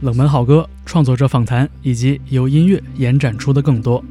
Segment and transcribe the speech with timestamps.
[0.00, 4.04] 冷门好歌、创作者访谈以及由音乐延展出的更多。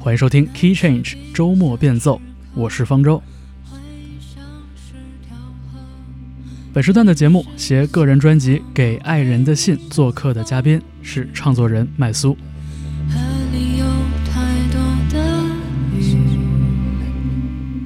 [0.00, 2.20] 欢迎收听 Key Change 周末变奏，
[2.52, 3.22] 我是方舟。
[6.72, 12.36] 本时段的节目携个人专辑《给爱人的信》做客的嘉宾是唱作人麦苏。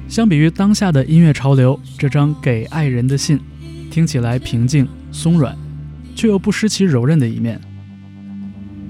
[0.07, 3.37] 相比于当下的音乐潮流，这张《给爱人的信》
[3.91, 5.55] 听起来平静松软。
[6.17, 7.61] 却又不失其柔韧的一面。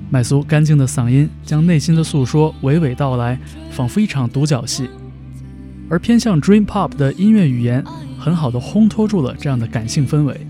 [0.09, 3.38] 麦苏干净的嗓音将内心的诉说娓娓道来，
[3.70, 4.90] 仿佛一场独角戏。
[5.90, 7.84] 而偏向 Dream Pop 的音乐语言，
[8.18, 10.48] 很好的烘托住了这样的感性氛围。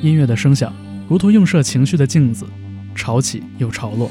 [0.00, 0.74] 音乐的声响
[1.08, 2.44] 如同映射情绪的镜子，
[2.96, 4.10] 潮起又潮落。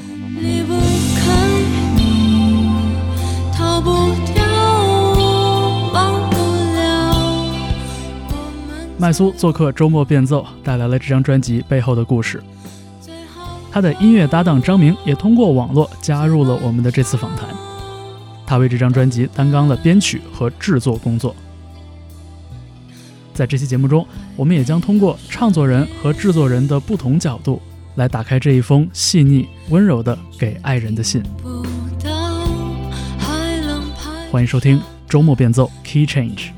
[9.02, 12.40] 麦苏做客周末变奏，带来了这张专辑背后的故事。
[13.68, 17.48] 他的音乐搭档张明也通过网络加入了我们的这次访谈。
[18.46, 21.34] 他为这张专辑担纲了编曲和制作工作。
[23.34, 27.60] 在这期节目中，我们也将通过唱作人和制作人的不同角度，
[27.96, 31.20] 来打开这一封细腻温柔的给爱人的信。
[34.30, 36.50] 欢迎收听周末变奏 Key Change。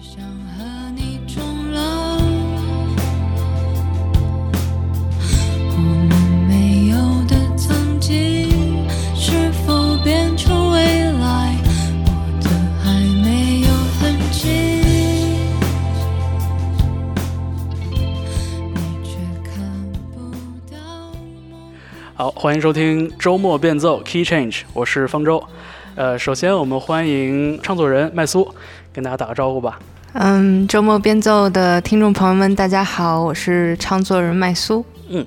[22.25, 25.45] 好，欢迎收听周末变奏 Key Change，我是方舟。
[25.95, 28.51] 呃，首先我们欢迎唱作人麦苏，
[28.95, 29.79] 跟大家打个招呼吧。
[30.15, 34.83] 嗯，周末变奏的听众朋友们，大家好，我是唱作人麦苏。
[35.11, 35.27] 嗯，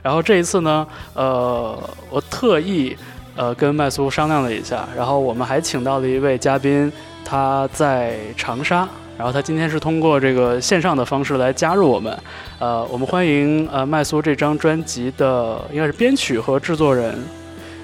[0.00, 2.96] 然后这一次呢，呃，我特意
[3.36, 6.90] 呃跟麦苏商量了一下，然后我们还请到了一位嘉宾，
[7.26, 8.88] 他在长沙。
[9.18, 12.18] 然后他今天是通过这个线上的方式来加入我们，
[12.58, 17.14] 呃，我们欢迎呃麦苏这张专辑的应该是编曲和制作人，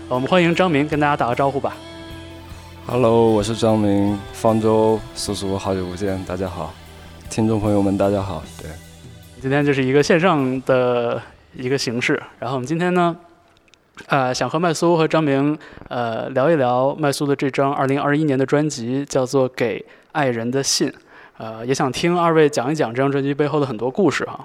[0.09, 1.77] 我们欢迎张明跟大家打个招呼吧。
[2.87, 6.73] Hello，我是张明，方舟叔叔，好久不见，大家好，
[7.29, 8.71] 听众朋友们大家好，对，
[9.41, 11.23] 今天就是一个线上的
[11.55, 13.15] 一个形式，然后我们今天呢，
[14.07, 15.57] 呃，想和麦苏和张明
[15.89, 20.89] 呃聊一聊麦苏的这张二零二一年的专辑，叫做《给爱人的信》。
[21.39, 24.45] 呃，也想听二位讲一讲这张专辑背后的很多故事哈。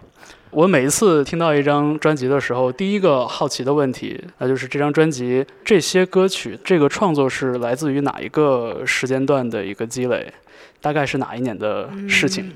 [0.52, 10.32] 我每一次听到一张专辑的时候，第一个好奇的问题，那就是这张专辑这些歌曲，这个创作是来自于哪一个时间段的一个积累？
[10.80, 12.52] 大概是哪一年的事情？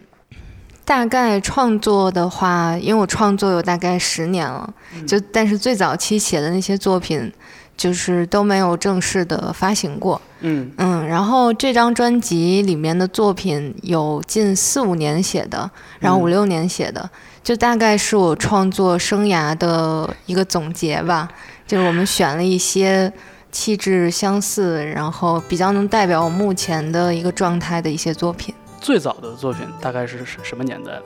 [0.85, 4.71] 大概创作的话，因为我创作有大概十年了，
[5.07, 7.33] 就但是最早期写的那些作品。
[7.77, 17.07] 就是都没有正式的发行过，嗯嗯，然后这张专辑里面的作品有近四五年写的，然后五六年写的，
[17.43, 21.29] 就大概是我创作生涯的一个总结吧。
[21.67, 23.11] 就是我们选了一些
[23.51, 28.55] 气质相似，然后比较能代表我目前的一个状态的一些作品。
[28.79, 31.03] 最早的作品大概是什么年代的？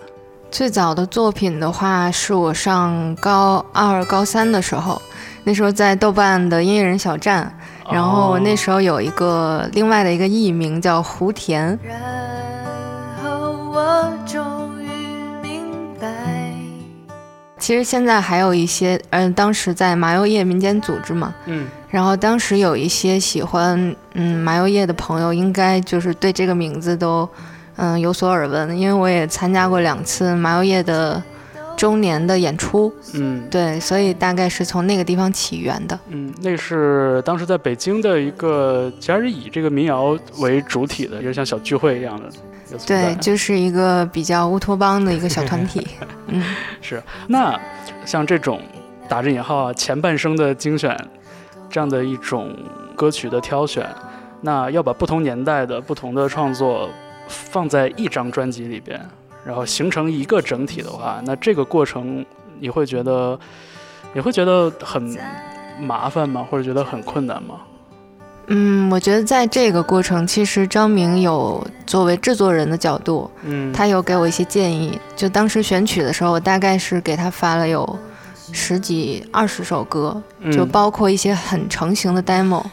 [0.52, 5.02] 最早的作品的话，是我上高二、高三的时候。
[5.44, 7.52] 那时候在豆瓣的音乐人小站，
[7.90, 11.80] 然后那时候有一个另外的一个艺名叫胡田。
[11.88, 11.98] 然
[13.24, 14.88] 后我终于
[15.42, 15.64] 明
[16.00, 16.08] 白
[17.58, 27.28] 其实现在还有一些，嗯，当时在麻油叶民间组织嘛，嗯，然后当时有一些喜欢嗯麻油叶的朋友，应该就是对这个名字都
[27.82, 31.22] 嗯有所耳闻，因为我也参加过两次麻油叶的。
[31.78, 35.98] 周年的演出，嗯，对，所以大概是从那个地方起源的。
[36.10, 42.30] 嗯，那是当时在北京的一个，其实以这个民谣为主体的，就是像小聚会一样的。
[42.86, 45.88] 对，就是一个比较乌托邦的一个小团体。
[46.28, 46.44] 嗯，
[46.82, 47.02] 是。
[47.28, 47.60] 那
[48.06, 48.62] 像这种
[49.10, 50.96] 打着引号啊前半生的精选，
[51.68, 52.56] 这样的一种
[52.96, 53.88] 歌曲的挑选，
[54.42, 56.88] 那要把不同年代的不同的创作
[57.32, 59.02] 放在一张专辑里边。
[59.44, 62.24] 然后形成一个整体的话，那这个过程
[62.60, 63.40] 你会觉得，
[64.14, 65.18] 你会觉得很
[65.80, 66.46] 麻烦吗？
[66.48, 67.56] 或者觉得很困难吗？
[68.46, 75.00] 嗯，我觉得在这个过程，其实张明有作为制作人的角度，嗯，他有给我一些建议。
[75.16, 77.98] 就当时选曲的时候，我大概是给他发了有
[78.52, 82.64] 十几二十首歌，就包括一些很成型的 demo，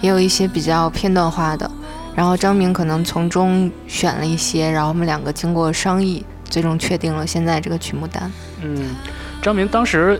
[0.00, 1.70] 也有一些比较片段化的。
[2.16, 8.32] 然后张明可能从中选了一些，然后我们两个经过商议，最终确定了现在这个曲目单。
[8.62, 8.96] 嗯，
[9.42, 10.18] 张明当时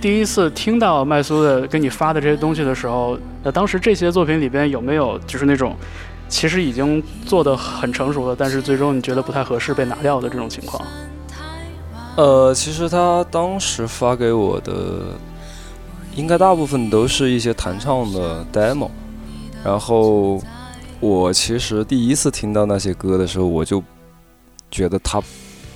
[0.00, 5.76] 第一次听到麦苏的给你发的这些东西的时候，那当时这些作品里边有没有就是那种
[6.26, 10.82] 其实已经做的很成熟了，但是最终你觉得不太合适被拿掉的这种情况？
[12.16, 14.72] 呃，其实他当时发给我的，
[16.14, 18.88] 应该大部分都是一些弹唱的 demo，
[19.62, 20.40] 然后
[21.00, 23.82] 我其实第一次听到那些歌的时候，我就
[24.70, 25.22] 觉得他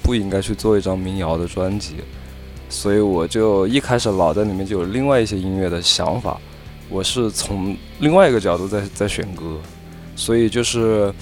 [0.03, 1.97] 不应该去做一张民谣的专辑，
[2.69, 6.39] 所以我就一开始脑袋里面就有另外一些音乐的想法，
[6.89, 9.59] 我是从另外一个角度在在选歌，
[10.17, 11.13] 所以就是。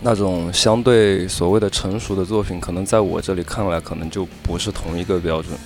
[0.00, 5.58] 那种相对所谓的成熟的作品，可能在我这里看来，可能就不是同一个标准。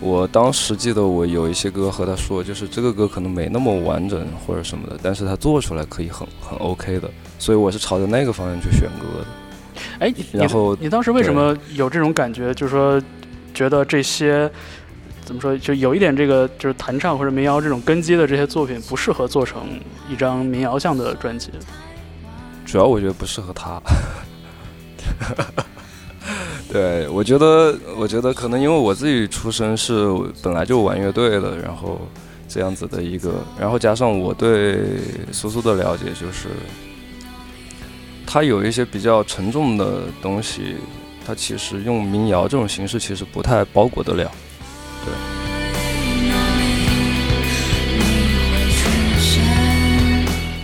[0.00, 9.26] 我当时记得我有一些歌和他说，就是这个歌可能没那么完整或者什么的，但是他做出来可以很很 OK 的，所以我是朝着那个方向去选歌的。
[9.98, 12.52] 哎，然后你当时为什么有这种感觉？
[12.54, 13.00] 就是说，
[13.54, 14.50] 觉得这些
[15.24, 21.50] 怎么说，就有一点这个就是弹唱或者民谣这种根基的这些作品，不适合做成一张民谣向的专辑。
[22.64, 23.80] 主要我觉得不适合他，
[26.72, 30.08] 对我觉得，我觉得可能因为我自己出身是
[30.42, 32.00] 本来就玩乐队的，然后
[32.48, 34.80] 这样子的一个，然后加上我对
[35.32, 36.48] 苏苏的了解，就是
[38.26, 40.76] 他有一些比较沉重的东西，
[41.24, 44.30] 他其实用民谣这种形式其实不太包裹得了，
[45.04, 45.12] 对。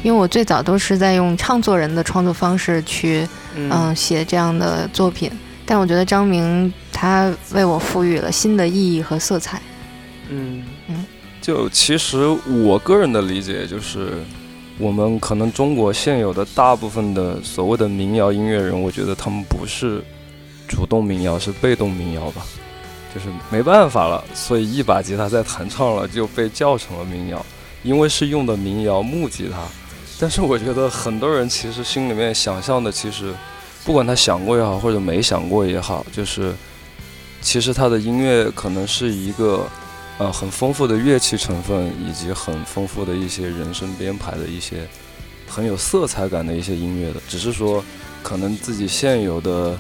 [0.04, 5.30] 因为我最早都是在用唱作人的创作方式去，嗯，写这样的作品，
[5.64, 9.60] 但我觉得张明他为我赋予了新的意义和色彩。
[10.28, 11.04] 嗯嗯，
[11.40, 12.26] 就其实
[12.64, 14.14] 我个人的理解就是，
[14.78, 20.02] 我们可能中国现有的大部分的所谓的民谣音乐人，我觉得他们不是
[20.66, 22.42] 主动民谣，是被动民谣吧，
[23.14, 27.44] 就是没办法了，所以一把吉他在弹唱了，就被叫成了民谣，
[27.82, 29.58] 因为是用的民谣木吉他。
[30.18, 33.34] 但是我觉得很多人其实心里面想象的，其实
[33.84, 36.54] 不管他想过也好，或者没想过也好，就是
[37.40, 39.66] 其实他的音乐可能是一个
[40.18, 44.86] 呃很丰富的乐器成分，以及很丰富的一些人声编排的一些
[45.48, 47.84] 很有色彩感的一些音乐的，只是说
[48.22, 49.76] 可能自己现有的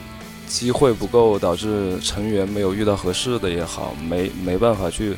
[0.46, 5.16] 机会不够，导致成员没有遇到合适的也好，没没办法去，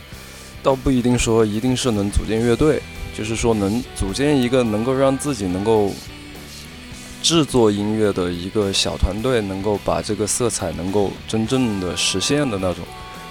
[0.63, 2.83] 倒不一定说一定是能组建乐队。
[3.17, 5.93] 就是说，能组建一个能够让自己能够
[7.25, 12.85] 制作音乐的一个小团队，能够把这个色彩能够真正的实现的那种，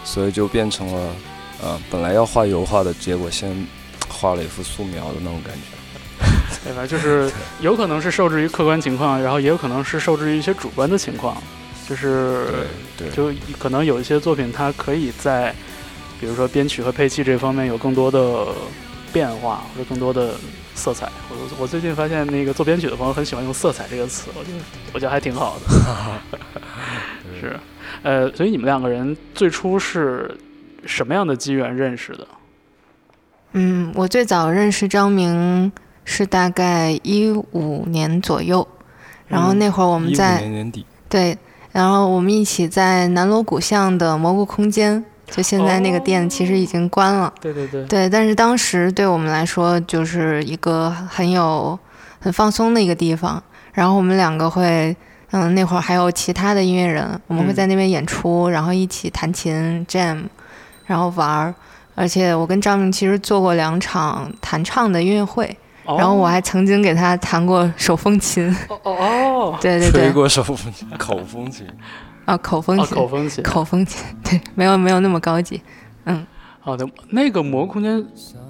[0.04, 1.16] 所以就变成了，
[1.62, 3.56] 呃，本来要画油画的结果，先
[4.10, 5.78] 画了一幅素描的那种感觉。
[6.66, 6.88] 对吧？
[6.88, 7.32] 就是
[7.62, 11.38] 有可能是受制于客观情况，然后也有可能是受制于一些主观的情况。
[11.88, 12.48] 就是，
[12.98, 15.54] 对，就可能有一些作品，它可以在，
[16.20, 18.48] 比如说编曲和配器这方面有更多的。
[19.14, 20.34] 变化或者更多的
[20.74, 24.58] 色彩，我我最近发现那个做编曲的朋友很喜欢用“色彩”这个词，我觉得
[24.92, 26.40] 我觉得还挺好的。
[27.40, 27.60] 是，
[28.02, 30.36] 呃，所以你们两个人最初是
[30.86, 32.28] 什么样的机缘认识的？
[33.52, 35.72] 嗯，我最早认识张明
[36.04, 38.68] 是大概一五年左右，
[39.28, 41.38] 然后那会儿我们在年年底对，
[41.72, 45.06] 然后我们一起在南锣鼓巷的蘑菇空间。
[45.36, 51.78] 就现在那个店其实已经关了，对对对，对，但是当时对我们来说就是一个很有
[52.20, 53.42] 很放松的一个地方。
[53.74, 54.96] 然后我们两个会，
[55.32, 60.22] 嗯，那会儿还有其他的音乐人，我们会在那边演出，然后一起弹琴 jam，
[60.86, 61.56] 然后玩儿。
[61.96, 68.56] 而且我跟张明其实做过两场弹唱的音乐会，然后我还曾经给他弹过手风琴。
[68.70, 71.66] 哦哦， 对对对，吹过手风琴， 口风琴。
[72.26, 75.62] 啊，口风琴，口风琴， 口风琴，对，没有没有那么高级，
[76.06, 76.26] 嗯，
[76.60, 78.00] 好的，那个魔空间，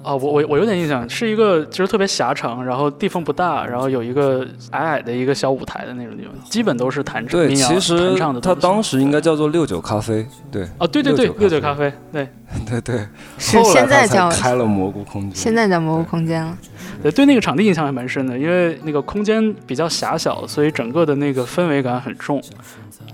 [0.02, 12.28] 啊，我我我有点印象，是一个其实特别狭长，然后地方不大，然后有一个矮矮的一个小舞台的那种地方，基本都是弹唱，对，其实它当时应该叫做六九咖啡，对，啊，对对对，六九咖啡， 对，
[12.64, 16.56] 对 对，是现在叫开了蘑菇空间，现在叫蘑菇空间了。
[17.02, 22.40] 对，对那个场地印象还蛮深的，因为那个空间比较狭小，所以整个的那个氛围感很重。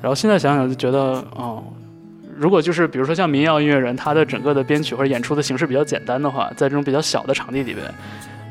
[0.02, 0.98] 然后现在想想就觉得，
[1.34, 1.62] 哦，
[2.36, 7.86] 如果就是比如说像民谣音乐人，他的整个的编曲或者演出的形式比较简单的话，在这种比较小的场地里边，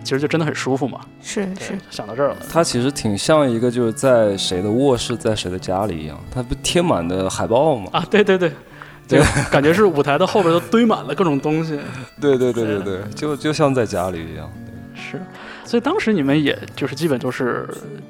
[0.04, 1.02] 其实就真的很舒服嘛。
[1.22, 2.38] 是是，想到这儿了。
[2.52, 7.90] 它其实挺像一个就是在谁的卧室，在谁的家里一样，它不贴满的海报吗？
[7.94, 8.52] 啊，对对对，
[9.10, 11.80] 对，感觉是舞台的后边都堆满了各种东西。
[12.22, 14.48] 对对对对对，就就像在家里一样。
[14.94, 15.20] 是，
[15.66, 17.68] 所以当时你们也就是基本都是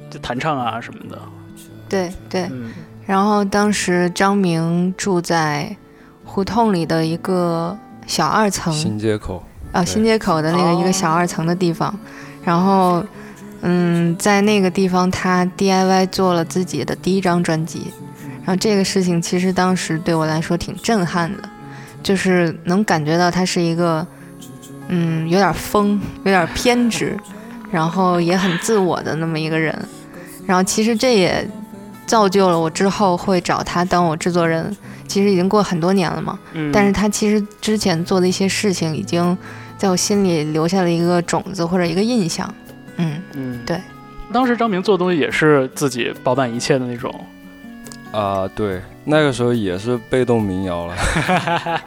[0.10, 1.18] 就弹唱啊什么的。
[1.88, 2.50] 对对，
[3.10, 5.76] 然后当时张明住在
[6.24, 7.76] 胡同里的一个
[8.06, 11.92] 小二层，新街口，呃，新街口的那个一个小二层的地方，
[12.44, 13.04] 然后，
[13.62, 17.88] 嗯，在那个地方他 DIY 做了自己的第一张专辑，
[18.46, 21.50] 然后这个事情其实当时对我来说挺震撼的，
[22.04, 24.06] 就是能感觉到他是一个，
[24.88, 27.18] 嗯，有点疯，有点偏执，
[27.72, 29.76] 然后也很自我的那么一个人，
[30.46, 31.50] 然后其实这也
[32.10, 34.76] 造就了我之后会找他当我制作人。
[35.08, 36.38] 其实已经过很多年了嘛，
[36.72, 39.36] 但是他其实之前做的一些事情，已经
[39.76, 42.48] 在我心里留下了一个种子或者一个印象。
[42.98, 43.82] 嗯嗯，对。
[44.32, 47.12] 当时张明做的东西也是自己包办一切的那种。
[48.12, 50.96] 啊，对，那个时候也是被动民谣了。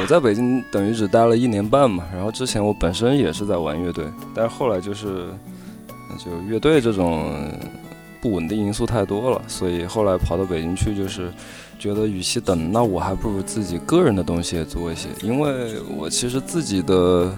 [0.00, 4.04] 我在北京等于只待了一年半嘛，然后之前我本身也是在玩乐队，
[4.36, 5.26] 但是后来就是
[6.16, 7.52] 就乐队这种。
[8.20, 11.30] 不稳定因素太多了，所以后来跑到北京去，就是
[11.78, 15.08] 觉得与其等，那我还不如自己个人的东西也做一些。
[15.22, 17.32] 因为我其实自己的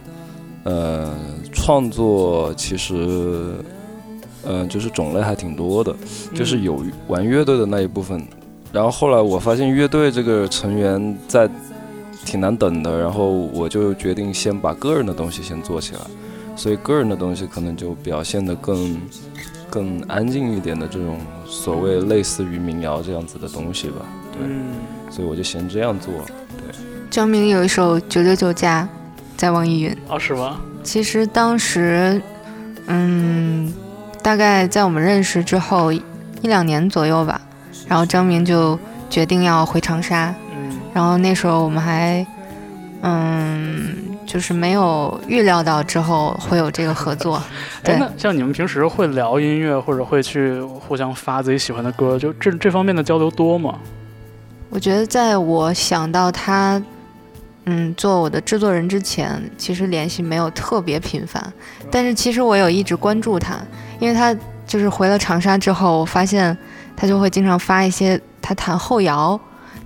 [0.64, 1.14] 呃
[1.52, 3.52] 创作其实
[4.44, 5.94] 嗯就是种类还挺多的，
[6.34, 8.26] 就是有玩乐队的那一部分。
[8.72, 11.48] 然后后来我发现乐队这个成员在
[12.24, 16.00] 挺难等的，然后我就决定先把个人的东西先做起来，
[16.56, 18.98] 所以个人的东西可能就表现得更。
[19.70, 24.40] 更安静一点的这种所谓类似于民谣这样子的东西吧，对，
[25.10, 26.12] 所以我就先这样做。
[26.58, 26.74] 对，
[27.10, 28.82] 张明有一首《九九九加》
[29.36, 29.96] 在网易云。
[30.08, 30.60] 哦，是吗？
[30.82, 32.20] 其实当时，
[32.86, 33.72] 嗯，
[34.22, 36.02] 大概在我们认识之后一
[36.42, 37.40] 两年左右吧，
[37.86, 40.34] 然后张明就决定要回长沙。
[40.54, 40.72] 嗯。
[40.92, 42.26] 然后那时候我们还，
[43.02, 43.96] 嗯。
[44.26, 47.42] 就是没有预料到之后会有这个合作。
[47.82, 53.74] 对，那像你们平时会聊音乐，或者会去互相发自己喜欢的歌，就这这方面的交流多吗？
[54.68, 56.80] 我觉得在我想到他，
[57.64, 61.52] 嗯，做我的制作人之前，其实联系没有特别频繁。
[61.90, 63.56] 但是其实我有一直关注他，
[63.98, 64.32] 因为他
[64.64, 66.56] 就是回了长沙之后，我发现
[66.96, 69.40] 他就会经常发一些他弹后摇，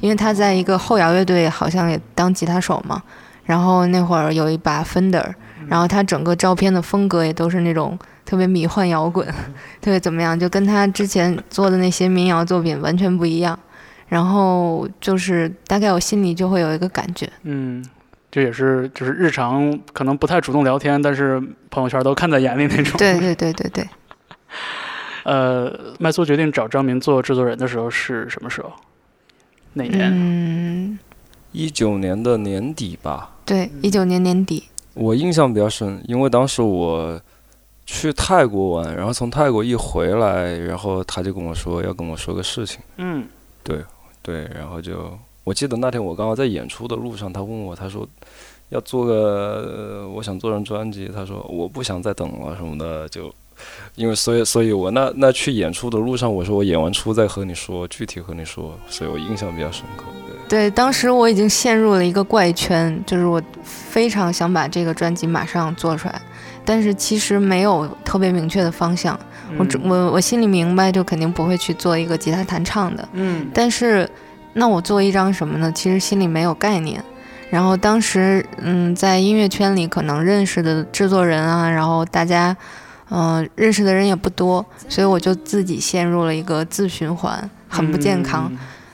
[0.05, 3.03] 因为他在一个后摇乐队，好像也当吉他手嘛。
[3.45, 5.33] 然后那会儿有一把 Fender，
[5.67, 9.27] 然后他整个照片的风格也都是那种特别迷幻摇滚，
[9.81, 13.59] 特别怎么样，就跟他之前做的那些民谣作品完全不一样。
[14.07, 17.83] 然后就是大概我心里就会有一个感觉，嗯，
[18.31, 22.99] 这也是就是日常可能不太主动聊天，但是朋友圈都看在眼里那种。
[22.99, 23.89] 对对对对对。
[25.25, 28.71] 呃，麦苏决定找张明做制作人的时候是什么时候？
[29.75, 30.11] 哪年？
[30.13, 30.99] 嗯。
[31.53, 33.31] 一九年的年底吧。
[33.45, 34.65] 对，一九年年底。
[34.95, 37.21] 我印象比较深，因为当时我
[37.87, 42.81] 去泰国玩，然后从泰国一回来，然后他就跟我说要跟我说个事情。
[42.97, 43.25] 嗯。
[43.63, 43.85] 对
[44.23, 48.09] 对，然后就我记得那天我刚好在演出的路上，他问我，他说
[48.71, 53.33] 要做个，我想做张专辑，他说我不想再等了什么的，就。
[53.95, 60.05] 因为所以，所以我那那去演出的路上，我说我演完出再和你说，具体和你说，所以我印象比较深刻。
[60.47, 66.21] 对，当时我已经陷入了一个怪圈，就是我非常想把这个专辑马上做出来，
[66.65, 69.19] 但是其实没有特别明确的方向。
[69.57, 73.09] 我我我心里明白，就肯定不会去做一个吉他弹唱的。
[73.13, 73.49] 嗯。
[73.55, 74.09] 但是，
[74.53, 75.73] 那我做一张什么呢？
[75.73, 77.03] 其实心里没有概念。
[77.49, 82.55] 然后当时，嗯，在音乐圈里可能认识的制作人啊，然后大家。
[83.11, 88.51] 嗯，认识的人也不多，所以我就自己陷入了一个自循环，很不健康。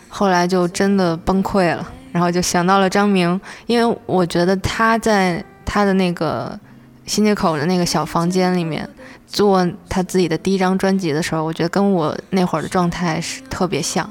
[0.09, 6.59] 后来就真的崩溃了，然后就想到了张明，因为我觉得他在他的那个
[7.07, 8.87] 新街口的那个小房间里面
[9.29, 14.11] 做他自己的第一张专辑的时候，我觉得跟我那会儿的状态是特别像，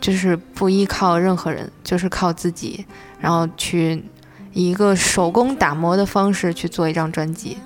[0.00, 2.84] 就是不依靠任何人，就是靠自己，
[3.20, 4.02] 然后去
[4.52, 7.56] 以一个手工打磨的方式去做一张专辑。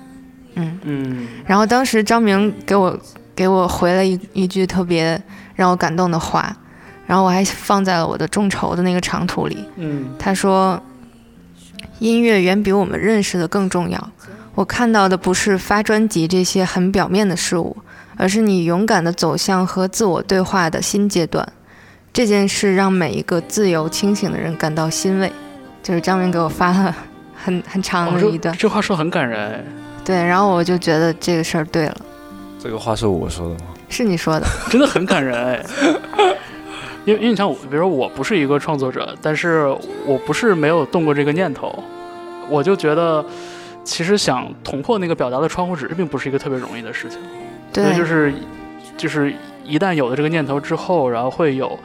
[0.55, 2.97] 嗯嗯，然后当时张明给我
[3.35, 5.21] 给我回了一一句特别
[5.55, 6.55] 让我感动的话，
[7.07, 9.63] 然后我还放在了我的众筹的那个长图里。
[9.77, 10.81] 嗯，他说
[11.99, 14.09] ：“音乐远比我们认识的更重要。
[14.55, 17.75] 我看到的不是发专辑这些很表面的事物，
[18.17, 21.47] 而是你勇敢的走向和自我对话的新阶段。
[22.13, 25.31] 这件事让每一个自由清醒的人感到欣慰。”
[25.81, 26.95] 就是张明给我发了
[27.35, 29.65] 很很长的一段，这话说很感人。
[30.05, 31.97] 对，然后我就觉得这个事儿对了。
[32.61, 33.71] 这个话是我说的吗？
[33.89, 35.65] 是你说的， 真的很感人哎。
[37.05, 39.67] 因为因为你像我，比如说我不是一个创作者，但是
[40.05, 41.83] 我不是没有动过这个念头。
[42.49, 43.25] 我就觉得，
[43.83, 47.19] 其实想捅破那个表达的窗户纸，并不是一个特别容易的事情。
[47.73, 48.33] 对，就是
[48.97, 49.33] 就是
[49.65, 51.77] 一旦有了这个念头之后，然后会有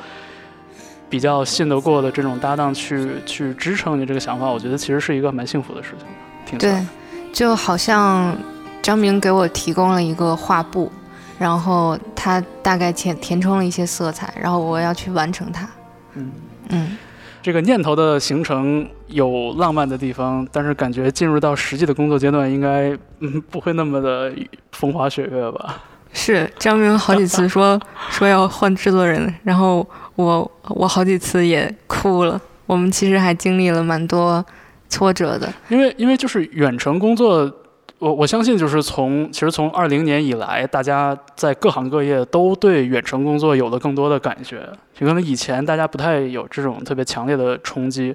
[1.08, 6.06] 比较信得过的这种搭档去去支撑你这个想法，我觉得其实是一个蛮幸福的事情。
[6.46, 6.84] 挺对，
[7.32, 8.36] 就好像
[8.82, 10.90] 张明给我提供了一个画布，
[11.38, 15.68] 然后他大概填填充了一些色彩，然后我要去完成它。
[16.14, 16.32] 嗯
[16.70, 16.96] 嗯，
[17.42, 24.32] 这个念头的形成有浪漫的地方，但是感觉进入到实际的工作阶段，应该嗯不会那么的
[24.72, 25.76] 风花雪月吧？
[26.12, 27.78] 是张明好几次说
[28.10, 32.40] 说要换制作人，然后我我好几次也哭了。
[32.66, 34.44] 我们其实还经历了蛮多
[34.88, 37.50] 挫折的，因为因为就是远程工作，
[37.98, 44.68] 我我相信就是从其实从二零年以来，大家在各行各业都对远程工作有了更多的感觉。
[44.94, 48.14] 就可能以前大家不太有这种特别强烈的冲击，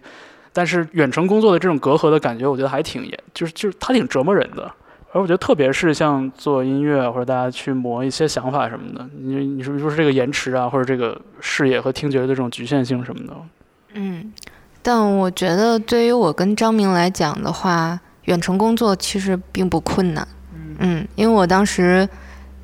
[0.52, 4.70] 但是远程工作的这种隔阂的感觉，我觉得还挺严，就是就是它挺折磨人的。
[5.16, 13.34] 而我觉得，特别是像做音乐或者大家去磨一些想法什么的，你你说说这个延迟啊，或者这个视野和听觉的这种局限性什么的。
[13.94, 14.34] 嗯，
[14.84, 20.28] 但我觉得对于我跟张明来讲的话，远程工作其实并不困难。
[20.78, 22.08] 嗯，因为我当时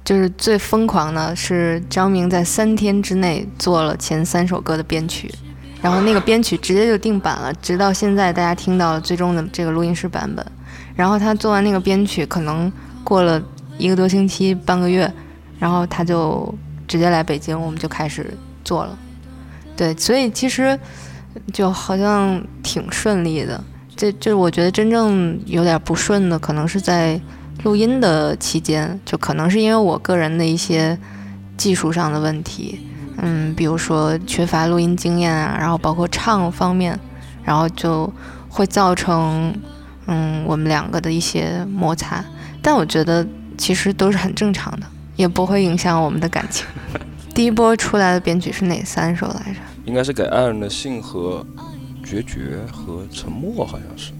[0.03, 5.33] 就是最疯狂的是张明在三天之内做了前三首歌的编曲，
[5.81, 10.45] 然后那个编曲直接就定版了，直到现在大家听到最终的这个录音室版本。
[10.95, 12.69] 然后他做完那个编曲，可能
[13.05, 13.41] 过了
[13.77, 15.09] 一个多星期、半个月，
[15.57, 16.53] 然后他就
[16.85, 18.35] 直接来北京，我们就开始
[18.65, 18.97] 做了。
[19.77, 20.77] 对，所以其实
[21.53, 23.63] 就好像挺顺利的。
[23.95, 27.19] 这这，我觉得真正有点不顺的，可能是在
[27.63, 30.97] 录音的期间，就可能是因为我个人的一些
[31.57, 32.79] 技术上的问题，
[33.17, 36.99] 嗯，比如说缺乏录音经验啊，然后包括唱方面，
[37.43, 38.11] 然后就
[38.47, 39.53] 会造成。
[40.11, 42.25] 嗯，我们两个的一些摩擦，
[42.63, 43.23] 但我觉得
[43.55, 46.65] 其实都是很正常的，也不会影响我们的感情。
[47.35, 49.59] 第一波出来的编曲是哪三首来着？
[49.89, 51.43] 应该是给爱人的信和
[52.05, 54.11] 决绝和沉默，好像是。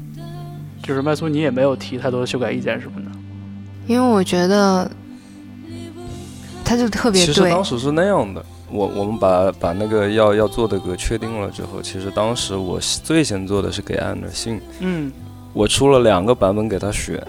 [0.82, 3.12] 就是麦苏，你也没有提太多修改意见什么的。
[3.86, 4.90] 因为我觉得
[6.66, 7.34] 他就特别对。
[7.34, 14.60] 其实当时是那样的，我我们把把那个要要做的歌确定了之后，其实当时我最先做的是给爱人的信。
[14.80, 15.12] 嗯。
[15.54, 17.22] 我出了两个版本给他选，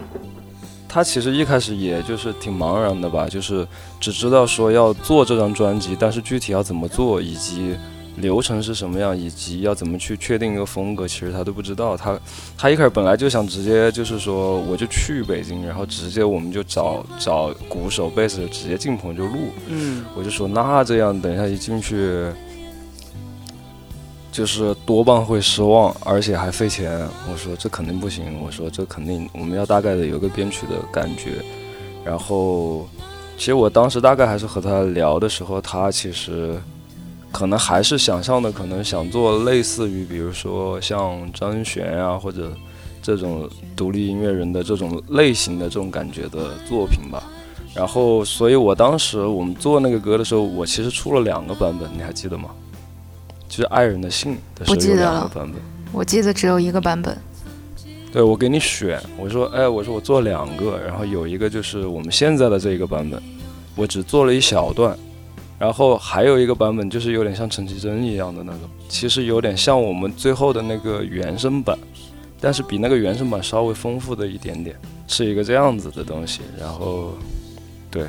[0.86, 3.66] 他其实一开始也就是挺茫然的吧，就是
[3.98, 7.76] 只知道说要做这张专辑，但是具体要怎么做，以及
[8.16, 11.96] 流程是什么样，以及要怎么去确定一个风格，其实他都不知道。
[11.96, 12.18] 他
[12.56, 19.38] 他一开始本来就想直接就是说我就去北京，然后直接我们就找找鼓手、贝斯，直接进棚就录。
[19.68, 22.26] 嗯，我就说那这样，等一下一进去。
[24.32, 27.00] 就是多半会失望，而且还费钱。
[27.28, 28.40] 我说这肯定不行。
[28.40, 31.44] 我说这肯定我们要大概的有个编曲的感觉。
[32.04, 32.88] 然后，
[33.36, 36.56] 其实我当时大概还是和他聊的时候，他其实
[37.32, 42.52] 可能还是想象的，可能想做类似于比如说像张悬啊或者
[43.00, 47.22] 这种独立音乐人的这种类型的这种感觉的作品吧。
[47.72, 52.50] 然后，所以我当时我们做那个歌的时候，我其实出了两个版本，你还记得吗？
[53.48, 55.60] 就是爱人的信的时候有两个版本，
[55.92, 57.16] 我记得只有一个版本。
[58.12, 63.22] 对，我给你选，我说，哎，我说我做两个，然后有一个就是我们现在的这一个版本，
[63.76, 64.98] 我只做了一小段，
[65.60, 71.78] 然后还有一个版本就是有点像陈绮贞一样的那种，其实有点像我们最后的那个原声版，
[72.40, 74.74] 但是比那个原声版稍微丰富的一点点，
[75.06, 77.12] 是一个这样子的东西，然后，
[77.90, 78.06] 对。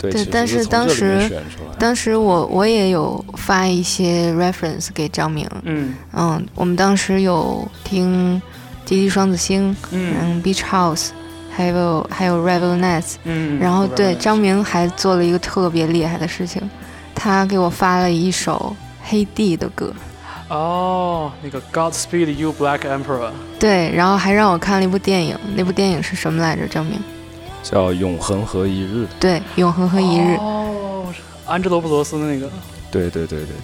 [0.00, 1.28] 对，但是当时，
[1.76, 5.92] 当时我我也有发一些 reference 给张明，嗯。
[6.12, 8.36] 嗯，我们当时有听
[8.86, 11.08] 《滴滴双子星》，嗯，Beach House，
[11.58, 16.62] 还有还有 Rebel Nets，嗯，然后对张明还做了一个特别厉害的事情，
[17.16, 19.92] 他给我发了一首黑帝的歌，
[20.46, 26.68] 哦，那个 Godspeed You Black Emperor，对，然后还让我看了一部电影，那部电影是什么来着？
[26.68, 26.96] 张明。
[27.60, 30.36] 叫永恒和一日，对，永恒和一日。
[30.38, 31.06] 哦，
[31.44, 32.48] 安吉罗布罗斯的那个。
[32.88, 33.54] 对对对对对。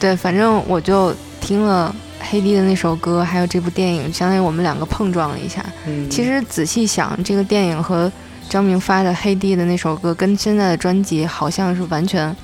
[0.00, 5.64] 对，反正我就听了黑帝的那首歌，还有这部电影，相当于我们两个碰撞了一下。
[5.86, 6.08] 嗯。
[6.08, 8.10] 其实仔细想，这个电影和
[8.48, 12.34] 张明发的黑帝的那首歌，跟现在的专辑好像是完全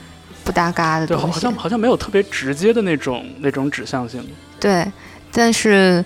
[0.44, 1.24] 不搭嘎的东西。
[1.24, 4.22] 对，好像好像没有特别直接的那种那种指向性。
[4.60, 4.86] 对，
[5.32, 6.04] 但是，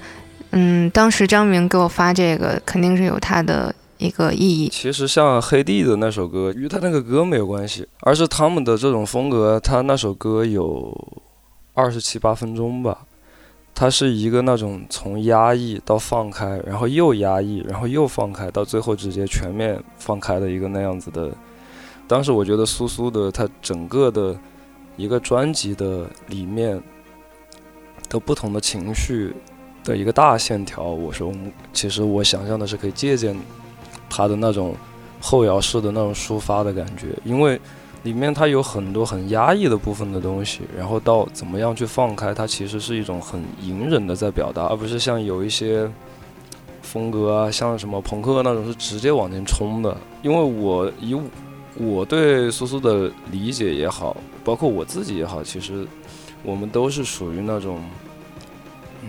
[0.50, 3.74] 嗯，当时张明给我发这个，肯定是有他的。
[3.98, 9.60] 一个意义，其实像黑帝的那首歌，与他那个歌没有关系，而是他们的这种风格。
[9.60, 10.92] 他那首歌有
[11.72, 12.98] 二十七八分钟吧，
[13.82, 21.32] 它是一个那种从压抑到放开，然后又压抑，然后又放开，到最后直接全面放开的一个那样子的。
[22.06, 24.38] 当时我觉得苏苏的他整个的
[24.96, 26.80] 一个专辑的里面
[28.08, 29.34] 的不同的情绪
[29.82, 31.32] 的一个大线条，我说
[31.72, 33.36] 其实我想象的是可以借鉴
[34.08, 34.76] 他的那种
[35.20, 37.60] 后摇式的那种抒发的感觉，因为
[38.02, 45.88] 里面它有很多很压抑的部分的东西，然后到怎么样去放开，它其实是一种很隐忍的在表达，而不是像有一些
[46.82, 49.96] 风格啊，像什么朋克那种是直接往前冲的。
[50.20, 51.16] 因为我以
[51.76, 55.86] 我对苏苏的理解也好，包括我自己也好，其实
[56.42, 57.80] 我们都是属于那种，
[59.02, 59.08] 嗯，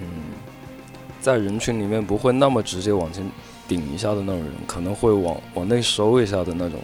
[1.19, 3.27] 在人群里面不会那么直接往前
[3.67, 6.79] 顶一下的那种人，可能会往往内收一下的那种，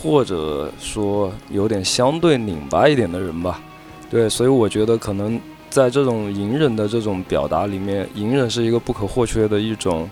[0.00, 3.60] 或者说有点相对拧巴一点的人吧。
[4.08, 10.08] 对，所以我觉得可能在这种隐忍的这种表达里面，隐忍是一个不可或缺的一种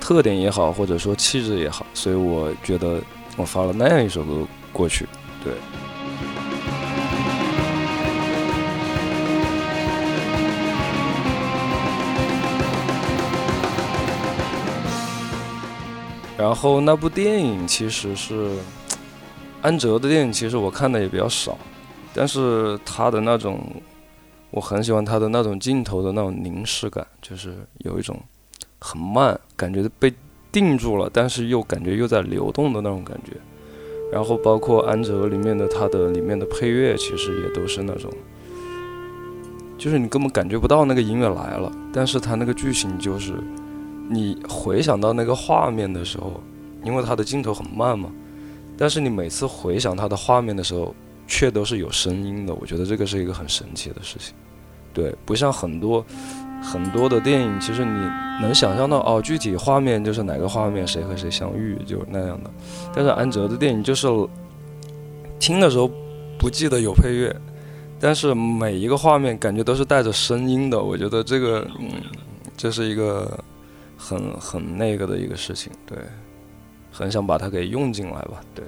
[0.00, 3.00] 特点也好，或者说气质也好，所以我觉得
[3.36, 4.46] 我发了那样一首歌。
[4.72, 5.06] 过去，
[5.42, 5.54] 对。
[16.36, 18.50] 然后那部电影其实是
[19.66, 21.58] 安哲的电影，其实我看的也比较少，
[22.14, 23.58] 但是他的那种，
[24.52, 28.16] 我很喜欢他的那种镜头的那种凝视感，就是有一种
[28.78, 30.14] 很慢，感觉被
[30.52, 33.32] 定住了，但是又感觉又在流动的那种感觉。
[34.12, 38.08] 然后包括安哲里面的他的里面的配乐，其实也都是那种，
[39.76, 43.34] 就是你根本感觉不到那个音乐来了，但是他那个剧情就是，
[44.08, 46.40] 你回想到那个画面的时候，
[46.84, 48.08] 因为他的镜头很慢嘛，
[48.76, 50.94] 但是你每次回想他的画面的时候，
[51.26, 52.54] 却都是有声音的。
[52.54, 54.34] 我觉得这个是一个很神奇的事情，
[54.92, 56.04] 对，不像很多。
[56.62, 57.92] 很多的电影，其实你
[58.40, 62.50] 能想象到哦，具体画面就是哪个画面谁和谁相遇，就那样的。
[62.94, 64.08] 但是安哲的电影就是
[65.38, 65.88] 听的时候
[66.38, 67.36] 不记得有配乐，
[68.00, 70.82] 但是每一个画面感觉都是带着声音的。
[70.82, 71.90] 我觉得这个，嗯，
[72.56, 73.38] 这是一个
[73.96, 75.98] 很很那个的一个事情，对，
[76.96, 78.64] 很想把它给用进来吧，对。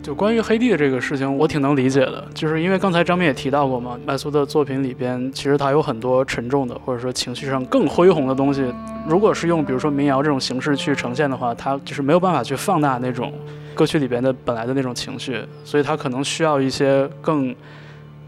[0.00, 8.72] 就关于黑帝的这个事情，我挺能理解的，就是因为刚才张斌也提到过嘛，麦苏的作品里边其实他有很多沉重的，或者说情绪上更恢宏的东西。
[9.08, 13.32] 如果是用比如说民谣这种形式去呈现的话，他就是没有办法去放大那种
[13.74, 17.54] 歌曲里边的本来的那种情绪，所以他可能需要一些更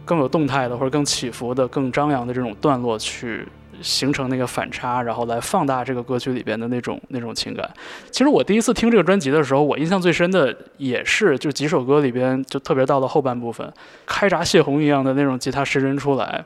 [0.05, 3.47] 更有动态的或者更起伏的、更张扬的这种段落去。
[3.83, 7.69] 形成那个反差，然后来放大这个歌曲里边的那种那种情感。
[8.09, 13.71] 其实我第一次听这个专辑的时候，我印象最深的也是就几首歌里边，就特别到了后半部分，
[14.07, 16.45] 开闸泄洪一样的那种吉他失真出来，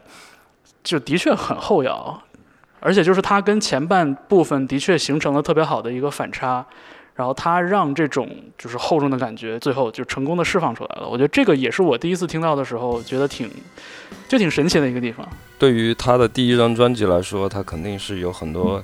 [0.83, 2.19] 就的确很后摇，
[2.81, 6.65] 而且就是它跟前半部分的确形成了特别好的一个反差。
[7.19, 11.09] 然后他让这种就是厚重的感觉，最后就成功的释放出来了。
[11.09, 13.51] 我觉得这个也是我第一次听到的时候，觉得挺
[14.29, 15.29] 就挺神奇的一个地方。
[15.59, 18.81] 对于他的第一张专辑来说，他肯定是有很多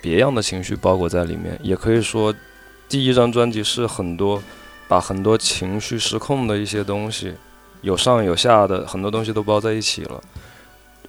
[0.00, 1.58] 别样的情绪包裹在里面。
[1.60, 2.32] 也可以说，
[2.88, 4.40] 第一张专辑是很多
[4.86, 7.34] 把很多情绪失控的一些东西，
[7.80, 10.22] 有上有下的很多东西都包在一起了。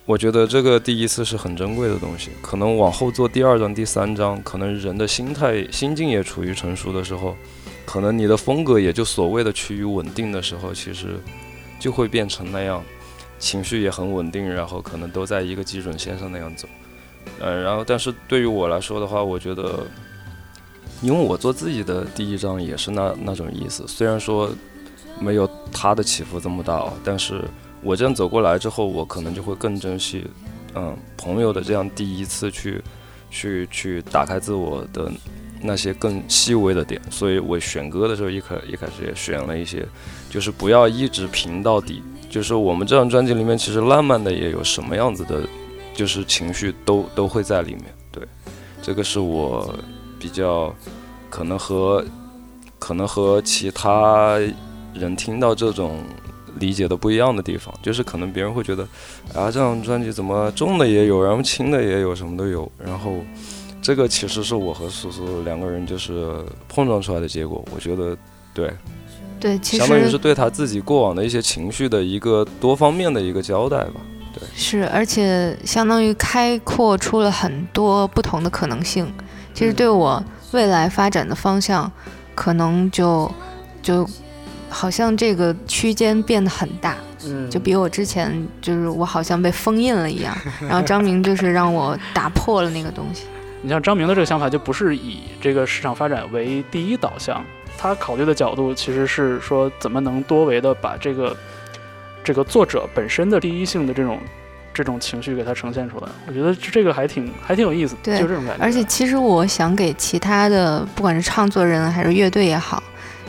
[0.05, 7.37] 我觉得这个第一次是很珍贵的东西，可能往后做第二章、第三章，可能人的心态、心境也处于成熟的时候，
[7.85, 11.17] 可能你的风格也就所谓的趋于稳定的时候，其实
[11.79, 12.83] 就会变成那样，
[13.39, 16.67] 情绪也很稳定，然后可能都在一个基准线上那样走。
[17.39, 19.87] 嗯，然后但是对于我来说的话，我觉得，
[21.01, 24.49] 因为我做自己的第一章也是那那种意思，虽然说
[25.17, 27.41] 没有他的起伏这么大，但是。
[27.83, 30.25] 我这样走过来之后，我可能就会更珍惜，
[30.73, 32.81] 嗯，朋友的这样第一次去，
[33.29, 35.11] 去去打开自我的
[35.61, 37.01] 那些更细微的点。
[37.11, 39.85] 所以我选歌的时候一开一开始也选了一些，
[40.29, 42.01] 就是不要一直平到底。
[42.29, 45.41] 就是我们这张专辑里面，其实浪漫的也有什么样子的，
[45.93, 47.83] 就是情绪都都会在里面。
[48.11, 48.23] 对，
[48.81, 49.77] 这个是我
[50.17, 50.73] 比较
[51.29, 52.03] 可能和
[52.79, 54.39] 可能和其他
[54.93, 55.99] 人听到这种。
[56.59, 58.83] 理解的不一样的地方，就是可能别人会觉得，
[59.33, 62.71] 啊，这张专辑怎么重的也有，然后轻的也有，什么都有。
[62.77, 63.17] 然后，
[63.81, 67.63] 这个其实是我和苏苏两个人就是碰撞出来的结果。
[67.73, 68.15] 我觉得，
[68.53, 68.71] 对，
[69.39, 74.01] 对，其实相当于是对他自己过往的一些情绪的一个多方面的一个交代吧。
[74.33, 79.11] 对，是，而且相当于开阔出了很多不同的可能性。
[79.53, 81.91] 其实对我未来发展的方向，
[82.35, 83.31] 可能就
[83.81, 84.07] 就。
[84.73, 90.35] 好像这个区间变得很大，嗯，就比我之前就是我好像被封印了一样。
[90.61, 93.23] 然后张明就是让我打破了那个东西。
[93.61, 97.41] 你像张明的这个想法，就不是以这个市场发展为第一导向，
[97.77, 101.37] 他考虑的角度其实是说怎么能多维的把这个
[102.23, 104.19] 这个作者本身的第一性的这种
[104.73, 106.07] 这种情绪给它呈现出来。
[106.27, 108.61] 我觉得这个还挺还挺有意思，对就这种感觉。
[108.63, 112.83] 而且其实我想给其他的，不管是唱作人还是乐队也好，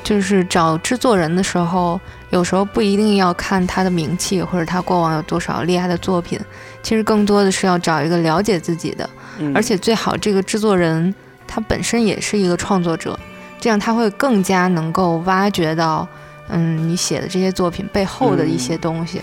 [0.04, 1.98] 就是找制作人的时候，
[2.30, 6.38] 有时候不一定要看他的名气或者他过往有多少厉害的作品，
[6.82, 11.12] 其实更多的是要找一个了解自己的，嗯而且最好这个制作人
[11.48, 13.18] 他本身也是一个创作者，
[13.58, 16.06] 这样他会更加能够挖掘到，
[16.48, 19.22] 嗯，你写的这些作品背后的一些东西。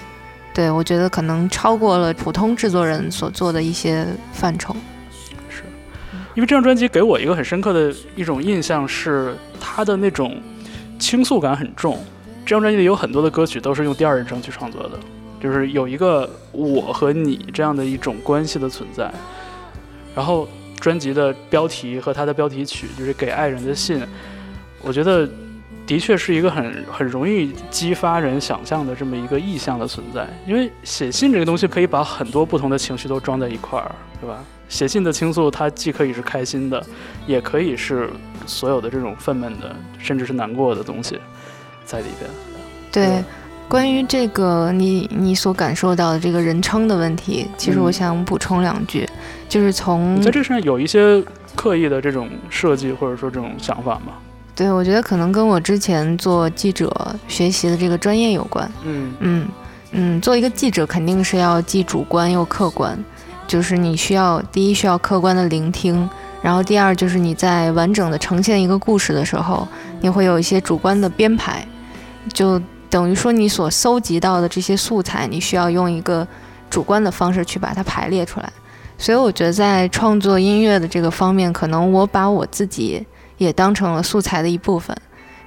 [0.54, 4.76] 对我觉得可能超过了普通制作人所做的一些范畴。
[5.48, 5.64] 是
[6.34, 10.42] 因为这张专辑给我一个很深刻的一种印象是他的那种
[11.02, 12.00] 倾诉感很重。
[12.46, 14.92] 这张专辑里有很多的歌曲都是用第二人称去创作的，
[15.42, 19.12] 就是有一个我和你这样的一种关系的存在。
[20.16, 20.48] 然后
[20.80, 24.00] 专辑的标题和它的标题曲就是《给爱人的信》，
[24.82, 25.28] 我觉得
[25.86, 30.28] 的确是一个很很容易激发人想象的这么一个意象的存在。
[30.46, 34.44] 因为写信这个东西可以把很多不同的情绪都装在一块儿，对吧？
[34.68, 36.84] 写信的倾诉，它既可以是开心的，
[37.28, 38.10] 也可以是
[38.46, 41.20] 所有的这种愤懑的，甚至是难过的东西
[41.86, 42.30] 在里边。
[42.92, 43.24] 对，
[43.68, 49.08] 关于这个你你所感受到的这个人称的问题，其实我嗯想补充两句，
[49.48, 51.24] 就是从你在这上有一些
[51.56, 54.14] 刻意的这种设计，或者说这种想法吗？
[54.54, 58.70] 对我觉得可能跟我之前做记者学习的这个专业有关。
[58.84, 59.48] 嗯嗯
[59.92, 63.02] 嗯，做一个记者肯定是要既主观又客观，
[63.48, 66.08] 就是你需要第一需要客观的聆听，
[66.42, 69.68] 然后第二就是你在完整的呈现一个故事的时候，
[70.00, 71.66] 你会有一些主观的编排，
[72.34, 76.28] 就等于说你所搜集到的这些素材，你需要用一个
[76.70, 78.52] 主观的方式去把它排列出来。
[78.98, 83.06] 所以我觉得在创作音乐的这个方面，可能我把我自己
[83.38, 84.96] 也当成了素材的一部分，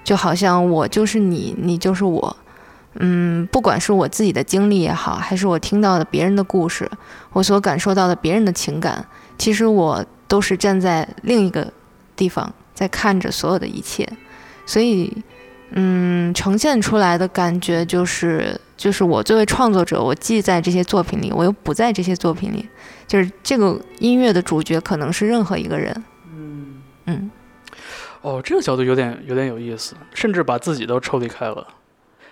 [0.02, 2.36] 就好像我就是你，你就是我。
[3.00, 6.88] 嗯，不管是我自己的经历也好，还是我听到的别人的故事，
[7.32, 9.04] 我所感受到的别人的情感，
[9.38, 11.72] 其实我都是站在另一个
[12.16, 14.08] 地方在看着所有的一切，
[14.66, 15.12] 所以，
[15.70, 22.68] 嗯，呈现出来的感觉就是，就是我作为创作者，我既在这些作品里，我又不在这些作品里，
[23.06, 27.30] 就是这个音乐的主角可能是任何一个人，嗯，嗯。
[28.22, 31.66] 哦，这个角度有点有点有意思，甚至把自己都抽离开了。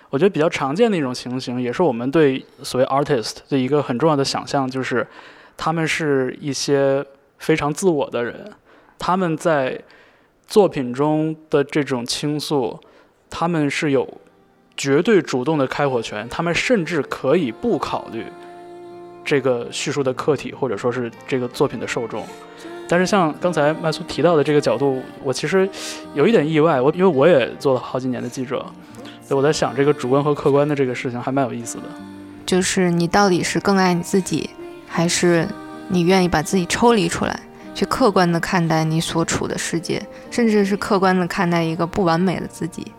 [0.09, 5.05] 我觉得比较常见的一种情形，也是我们对所谓 artist 的一个很重要的想象，就是
[5.57, 7.05] 他们是一些
[7.37, 8.51] 非常自我的人，
[8.97, 9.81] 他们在
[10.47, 12.79] 作品中的这种倾诉，
[13.29, 14.07] 他们是有
[14.75, 18.25] 绝对主动的开火权，他们甚至可以不考虑
[19.23, 22.25] 这个叙述的客体，或者说是这个作品的受众。
[22.87, 25.67] 但是像刚才麦苏提到的这个角度，我其实
[26.13, 28.57] 有一点意外，我因为我也做了好几年的记者，
[29.23, 31.83] 所以我在想这个主观和客观的这个事情还蛮有意思的。
[32.45, 34.49] 就是你到底是更爱你自己，
[34.95, 35.47] 还是
[35.87, 37.39] 你愿意把自己抽离出来，
[37.73, 42.91] 去客观的看待你所处的世界，甚至是客观的看待一个不完美的自己，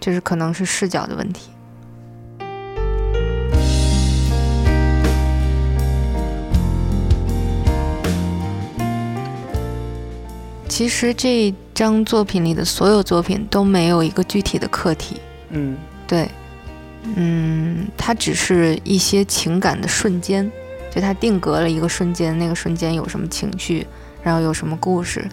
[0.00, 1.50] 就是可能是视角的问题。
[10.68, 15.76] 其实这张作品里的所有作品都没有一个具体的课题，嗯。
[16.08, 16.28] 对，
[17.14, 20.50] 嗯，它只是一些情感的瞬间，
[20.96, 23.86] 就它定格了一个瞬间，那个瞬间有什么情绪，
[24.22, 25.28] 然后有什么故事，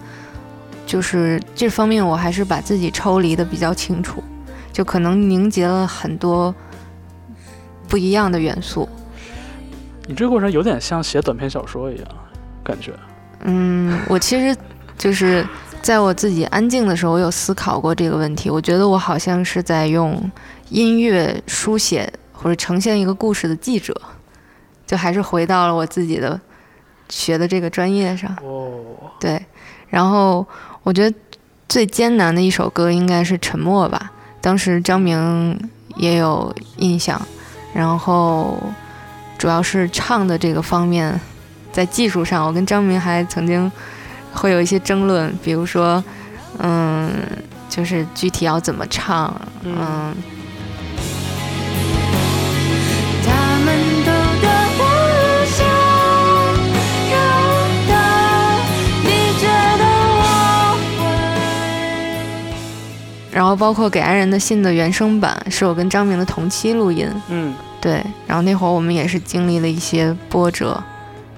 [0.84, 4.22] 就是这方面我还是把自己抽离的比较清楚，
[4.70, 6.54] 就可能凝结了很多
[7.88, 8.86] 不一样的元素。
[10.06, 12.06] 你这个过程有点像写短篇小说一样，
[12.62, 12.92] 感觉。
[13.44, 14.54] 嗯，我其实
[14.98, 15.46] 就是
[15.80, 18.50] 在我自己安静的时候，我有思考过这个问题。
[18.50, 20.30] 我觉得我好像是在用
[20.68, 23.98] 音乐书写或者呈现一个故事的记者，
[24.86, 26.40] 就还是回到了我自己的
[27.08, 28.36] 学的这个专业上。
[28.42, 28.70] 哦，
[29.18, 29.42] 对，
[29.88, 30.46] 然后
[30.82, 31.16] 我觉得
[31.68, 35.58] 最艰难的一首歌应该是《沉默》吧，当时张明
[35.96, 37.20] 也有印象，
[37.72, 38.58] 然后
[39.38, 41.18] 主要是唱的这个方面，
[41.72, 43.70] 在技术上，我跟张明还曾经
[44.32, 46.02] 会有一些争论，比如说，
[46.58, 47.10] 嗯，
[47.68, 50.14] 就是具体要怎么唱，嗯。
[50.14, 50.33] 他
[63.34, 67.94] 然后包括给爱人的信的原声版，是我跟张明的同期录音，嗯，对，
[68.28, 70.80] 然后那会儿我们也是经历了一些波折，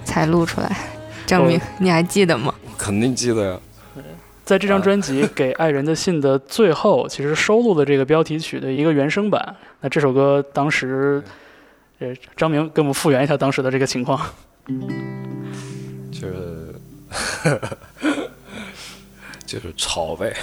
[0.05, 0.77] 才录出来。
[1.27, 2.55] 张明，你还记得吗？
[2.77, 3.59] 肯定记得呀。
[4.45, 9.57] 在这张专辑《给爱人的信》的最后，其实收录了这个标题曲的一个原声版。
[9.81, 11.21] 那这首歌当时，
[11.99, 14.21] 呃，张明给我们复原一下当时的这个情况。
[16.13, 17.61] 就是，
[19.47, 20.37] 就是吵呗。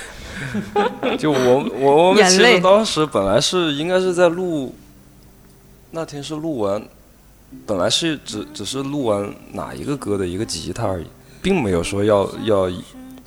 [1.19, 4.73] 就我我我们其实当时本来是应该是在录，
[5.91, 6.81] 那天是录完，
[7.67, 11.05] 本来是只只是录完哪一个歌的一个吉他而已，
[11.41, 12.71] 并没有说要要。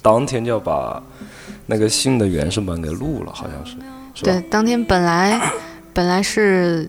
[0.03, 1.03] 当天就要把
[1.67, 3.75] 那个新的原声版给录了，好像是。
[4.23, 5.51] 对，当天本来
[5.93, 6.89] 本来是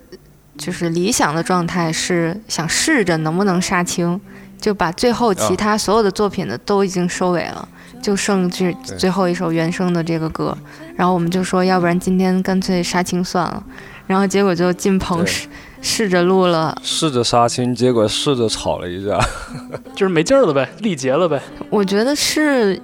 [0.56, 4.20] 就是理想的状态是想试着能不能杀青，
[4.60, 7.68] 就把最后其他所有的作品的都已经收尾了，
[8.02, 10.56] 就剩这最后一首原声的这个歌。
[10.96, 13.62] 然后我们就说，要不然今天干脆杀青算了。
[14.06, 15.48] 然后结果就进棚试
[15.80, 19.18] 试着录了，试着杀青，结果试着吵了一架，
[19.94, 21.40] 就是没劲儿了呗，力竭了呗。
[21.70, 22.80] 我觉得是。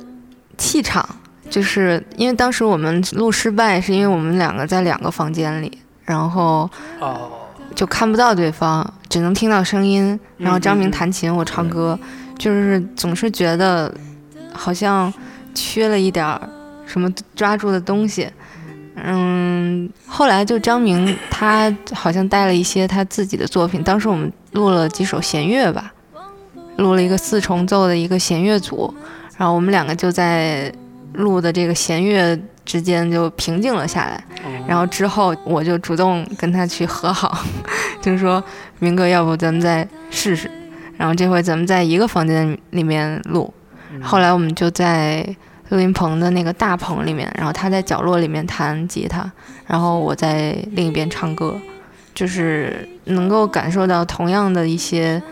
[0.56, 1.04] 气场，
[1.50, 6.70] 就是因为当时我们录失败，是因为我们两个在两个房间里，然后
[7.74, 10.16] 就看不到对方，只能听到声音。
[10.38, 11.98] 然后张明弹琴，我唱歌，
[12.38, 13.92] 就是总是觉得
[14.54, 15.12] 好像
[15.54, 16.40] 缺了一点儿
[16.86, 18.28] 什么抓住的东西。
[18.96, 25.92] 嗯，后来就张明他好像带了一些他自己的作品，当时我们录了几首弦乐吧，
[26.76, 28.94] 录了一个四重奏的一个弦乐组。
[29.36, 30.72] 然后我们两个就在
[31.14, 34.24] 录的这个弦乐之间就平静了下来，
[34.68, 37.36] 然后之后我就主动跟他去和好，
[38.00, 38.42] 就是说
[38.78, 40.48] 明哥，要不咱们再试试，
[40.96, 43.52] 然后这回咱们在一个房间里面录。
[44.02, 45.24] 后来我们就在
[45.68, 49.30] 录音棚的那个大棚里面，然后他在角落里面弹吉他，
[49.66, 51.56] 然后我在另一边唱歌，
[52.14, 55.22] 就是能够感受到同样的一些。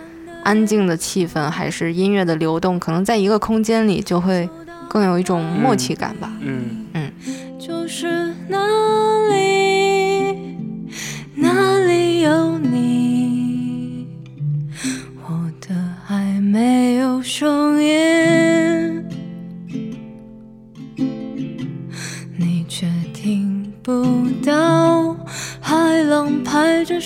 [0.45, 4.51] 安静的气氛还是音乐的流动，可能在一个空间里就会
[4.89, 6.29] 更有一种默契感吧。
[6.41, 7.13] 嗯嗯。
[7.61, 8.59] 就是哪
[9.31, 10.37] 里
[11.37, 12.82] 哪里有你，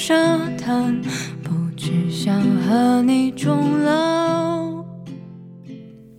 [0.06, 1.02] 拍着沙滩。
[2.08, 4.84] 想和你终老。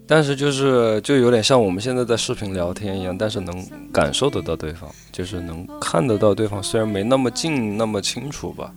[0.05, 8.71] 但是就是就有点像我们现在在视频聊天一样，但是能感受得到对方，就是能看得到对方，虽然没那么近那么清楚吧，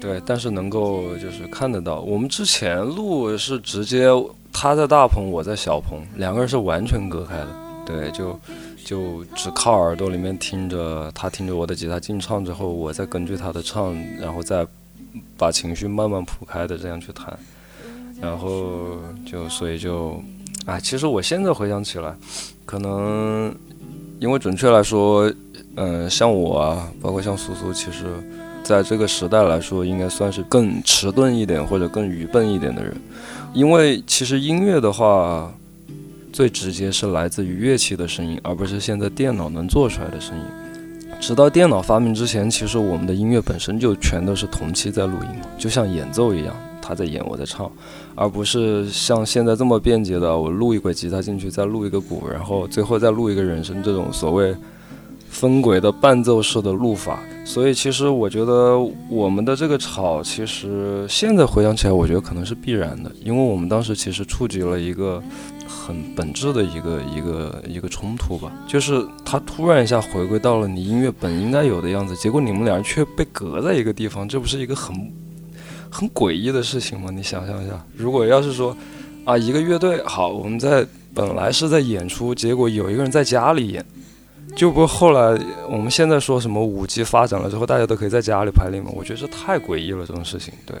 [0.00, 2.00] 对，但是能够就是看得到。
[2.00, 4.08] 我们之前录是直接
[4.52, 7.48] 他在大棚，我在小棚，两个人是完全隔开的，
[7.84, 8.38] 对，就
[8.84, 14.66] 就只靠耳朵里面听着他听着我的吉他进唱之后，我再根据他的唱，然后再。
[15.36, 17.36] 把情绪慢慢铺开的这样去弹，
[18.20, 20.22] 然后就所以就，
[20.66, 22.14] 哎，其实我现在回想起来，
[22.64, 23.52] 可能
[24.20, 25.28] 因为准确来说，
[25.74, 28.04] 嗯，像我啊，包括像苏苏，其实
[28.62, 32.94] 在这个时代来说，应该算是更迟钝一点或者更愚笨一点的人，
[33.52, 35.52] 因为其实音乐的话，
[36.32, 40.44] 最直接是来自于乐器的声音，而不是现在电脑能做出来的声音。
[41.20, 47.70] 直到电脑发明之前，其实我们的音乐本身就全都是同期在录音，就像演奏一样，他在演，我在唱，
[48.14, 54.54] 而不是像现在这么便捷的，我录一轨吉他进去，再录一个鼓，然后最后再录一个人声这种所谓
[55.28, 57.20] 分轨的伴奏式的录法。
[57.44, 58.78] 所以其实我觉得
[59.10, 65.22] 我们的这个吵，其实现在回想起来，我觉得可能是必然的，因为我们当时其实触及了一个。
[65.86, 74.94] 很本质的一个一个一个冲突吧，就是他突然一下回归到了你音乐本应该有的样子，结果你们俩人却被隔在一个地方，这不是一个很
[75.90, 77.10] 很诡异的事情吗？
[77.10, 78.76] 你想象一下，如果要是说
[79.24, 83.84] 啊，一个乐队好，我们在本来是在演出，结果有一个人在家里演，
[84.54, 85.38] 就不后来
[85.68, 88.90] 我们现在说什么五 G 发展了之后，大家都可以在家里排练吗？
[88.94, 90.52] 我觉得这太诡异了，这种事情。
[90.66, 90.76] 对，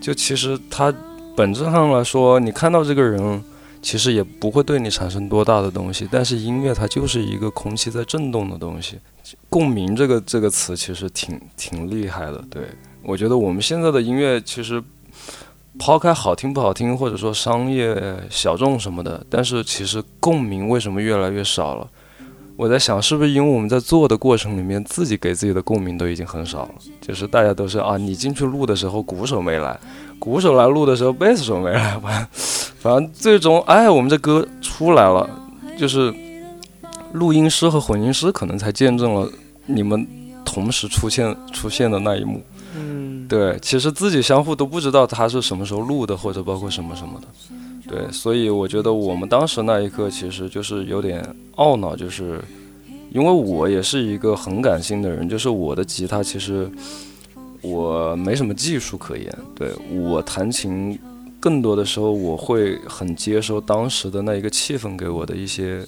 [0.00, 0.94] 就其实他
[1.36, 3.42] 本质上来说，你看到这个人。
[3.86, 8.98] 其实也不会对你产生多大的东西，但是音乐它就是一个空气在震动的东西。
[9.48, 12.44] 共鸣这个这个词其实挺挺厉害的。
[12.50, 12.64] 对
[13.04, 14.82] 我觉得我们现在的音乐其实
[15.78, 17.96] 抛开好听不好听，或者说商业
[18.28, 21.88] 小众什么的，但是其实共鸣为什么越来越少了？
[22.56, 29.78] 我在想是不是因为我们在做的过程里面自己给自己的共鸣都已经很少了，就是大家都是啊，你进去录的时候鼓手没来。
[30.18, 32.28] 鼓手来录的时候，贝斯手没来，反
[32.78, 35.28] 反正最终，哎，我们这歌出来了，
[35.78, 36.12] 就是
[37.12, 39.28] 录音师和混音师可能才见证了
[39.66, 40.06] 你们
[40.44, 42.40] 同时出现出现的那一幕。
[42.76, 47.26] 嗯，对，其实自己相互都不知道他是什么时候录的，或者包括什么什么的。
[47.88, 52.40] 对，所以我觉得我们当时那一刻其实就是有点懊恼，就是
[53.12, 56.68] 因为我也是一个很感性的人，就是我的吉他其实
[57.70, 60.98] 我没什么技术可言，对我弹琴
[61.40, 65.84] 更多的时候我会很接收当时的那一个气氛给我的一些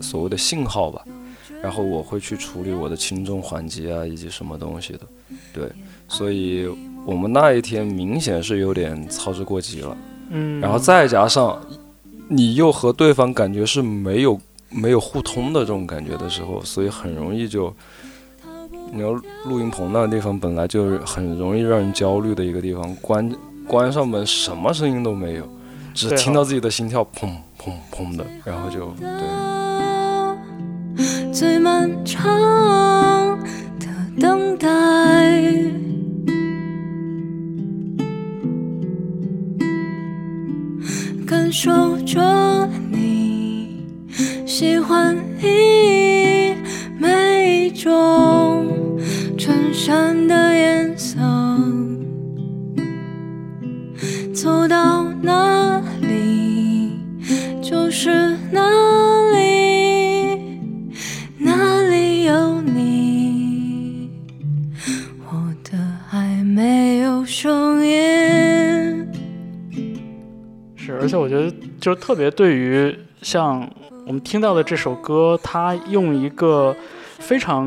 [0.00, 1.04] 所谓的信号吧，
[1.62, 5.00] 然后我会去处理我的轻重缓急啊以及什么东西的，
[5.52, 5.70] 对，
[6.08, 6.68] 所以
[7.04, 9.96] 我们那一天明显是有点操之过急了。
[10.30, 11.60] 嗯，然后再加上
[12.28, 17.72] 你又和对方感觉是没有没有互通的这种感觉的时候，所以很容易就，
[18.92, 19.12] 你要
[19.44, 23.30] 录音棚那个地方本来就是很容易让人焦虑的一个地方，关
[23.66, 25.48] 关上门什么声音都没有，
[25.92, 27.28] 只听到自己的心跳砰
[27.58, 29.08] 砰砰的，然后就对。
[31.32, 33.38] 最漫长
[33.80, 33.86] 的
[34.20, 34.68] 等待。
[41.26, 43.82] 感受着你
[44.46, 45.73] 喜欢你
[49.86, 51.18] 山的颜色，
[54.34, 56.90] 走到哪里
[57.62, 58.62] 就是哪
[59.34, 60.38] 里，
[61.36, 64.10] 哪里有你，
[65.30, 65.78] 我的
[66.10, 69.06] 爱没有声音。
[70.76, 73.70] 是，而且我觉得就是特别对于像
[74.06, 76.74] 我们听到的这首歌，它用一个
[77.24, 77.66] 非常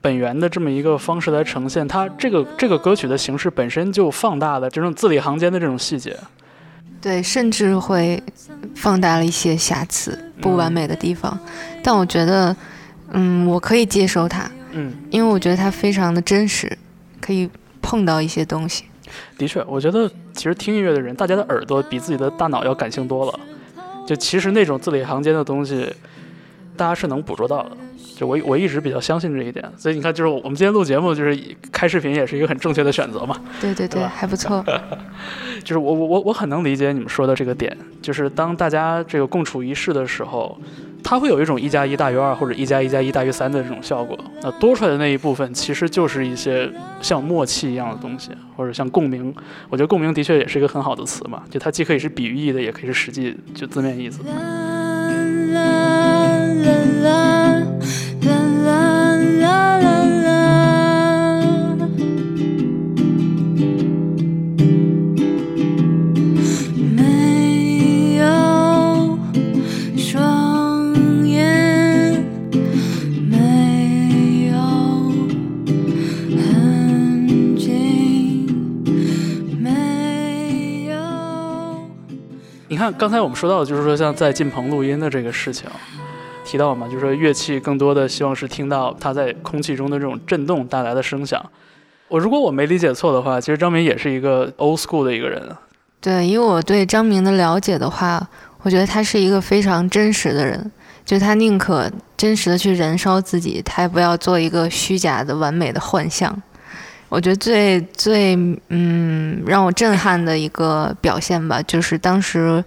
[0.00, 6.16] 本源的这么一个方式来呈现，它这个这个歌曲的形式本身就放大了这种字里行间的这种细节。
[7.00, 8.20] 对，甚至会
[8.74, 11.38] 放大了一些瑕疵、不完美的地方。
[11.84, 12.56] 但我觉得，
[13.12, 16.76] 嗯，我可以接受它，嗯，因为我觉得它非常的真实，
[17.20, 17.48] 可以
[17.80, 18.84] 碰到一些东西。
[19.38, 23.40] 的确，我觉得其实听音乐的人，大家的耳朵比自己的大脑要感性多了。
[24.06, 25.94] 就其实那种字里行间的东西，
[26.76, 27.76] 大家是能捕捉到的。
[28.16, 31.36] 就我我一直比较相信这一点，所以你看，就是我们今天录节目，就是
[31.72, 33.36] 开视频也是一个很正确的选择嘛。
[33.60, 34.64] 对对对，对还不错。
[35.64, 40.56] 就是我我我我很能理解你们说的这个点，就是当大家这个共处一室的时候，
[41.02, 44.18] 它会有一种一加一大于二或者一加一加一大于三的这种效果。
[44.42, 49.34] 那多出来的那一部分，其实就是一些像默契一样的东西，或者像共鸣。
[49.70, 54.20] 我觉得共鸣的确也是一个很好的词嘛，就它既可以是比喻意的，也可以是实际就字面意思。
[82.74, 85.70] 你看，刚才我们说到的，就是说像在进棚录音的这个事情，
[86.44, 91.40] 提到嘛，就是说乐器更多的希望是听到它在空气中的这种震动带来的声响。
[92.08, 95.40] 我如果我没理解错的话，其实张明也是一个 old school 的一个人。
[96.00, 98.28] 对，以我对张明的了解的话，
[98.62, 100.72] 我觉得他是一个非常真实的人，
[101.04, 106.42] 就他宁可真实的去燃烧自己，他也不要做一个虚假的完美的幻象。
[107.14, 108.34] 我觉得最最
[108.70, 112.62] 嗯让我震撼的一个表现吧，就是当时，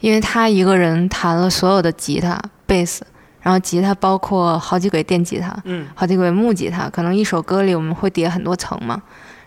[0.00, 3.06] 因为他一个人弹了所有的吉他、贝斯，
[3.40, 9.00] 然后吉他包括好几轨电吉他，嗯好几轨木吉他，可能一首歌里我们会叠很多层嘛。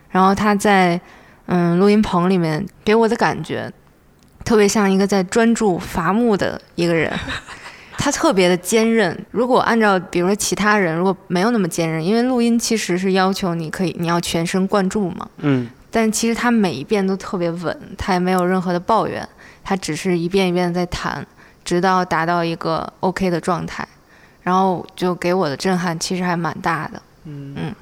[0.09, 0.99] 然后他在
[1.47, 3.69] 嗯录音棚里面给我的感觉，
[4.45, 7.11] 特别像一个在专注伐木的一个人。
[7.99, 9.25] 他特别的坚韧。
[9.29, 15.27] 如果按照比如说其他人如果没有那么坚韧，因为录音其实是要求你可以你要全神贯注嘛。
[15.39, 19.27] 嗯但其实他每一遍都特别稳，他也没有任何的抱怨，
[19.63, 21.25] 他只是一遍一遍的在弹，
[21.65, 23.85] 直到达到一个 OK 的状态。
[24.41, 27.01] 然后就给我的震撼其实还蛮大的。
[27.25, 27.75] 嗯嗯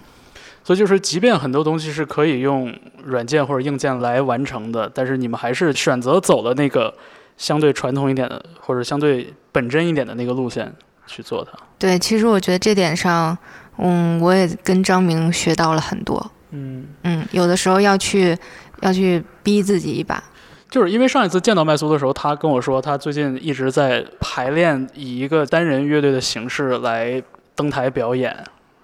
[0.64, 2.74] 所以就是，即便很多东西是可以用
[3.06, 6.94] 软件或者硬件来完成的，但是你们还是选择走了那个
[7.38, 10.74] 相对传统一点的，或者相对本真一点的那个路线
[11.06, 11.58] 去做它。
[11.80, 13.38] 对，其实我觉得这点上，
[13.78, 16.32] 嗯，我也跟张明学到了很多。
[16.52, 18.38] 嗯，嗯，有的时候要去
[18.82, 20.24] 要去逼自己一把。
[20.70, 27.24] 就是因为上一次见到麦苏的时候，他跟我说，他最近一直在排练以一个单人乐队的形式来
[27.56, 28.36] 登台表演。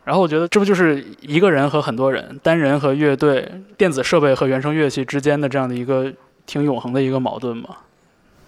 [0.06, 6.12] 然后我觉得这不就是一个人和很多人，单人和乐队，电子设备和原声乐器之间的这样的一个
[6.45, 7.70] 挺永恒的一个矛盾嘛？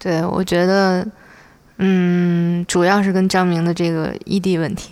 [0.06, 1.04] 对，我觉得，
[1.80, 4.92] 嗯，主要是跟张明的这个异地问题。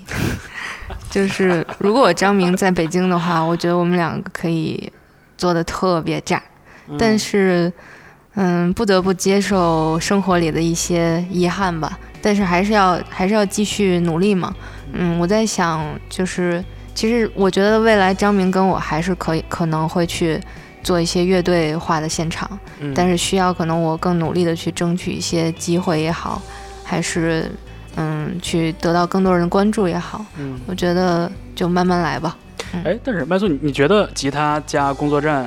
[1.08, 4.92] 就是如果张明在北京的话，我觉得我们两个可以
[5.38, 6.42] 做的特别炸，
[6.90, 7.72] 嗯但是，
[8.34, 12.00] 嗯，不得不接受生活里的一些遗憾吧。
[12.20, 14.52] 但是还是要还是要继续努力嘛。
[14.94, 20.42] 嗯，我在想，就是其实我觉得未来张明跟我还是可以可能会去
[20.84, 26.42] 做一些乐队化的现场，嗯但是需要可能我更努力的去争取一些机会也好，
[26.84, 27.50] 还是
[27.96, 32.38] 嗯去得到更多人的关注也好，嗯，我觉得就慢慢来吧。
[32.84, 35.44] 哎，但是麦苏，你你觉得吉他加工作站，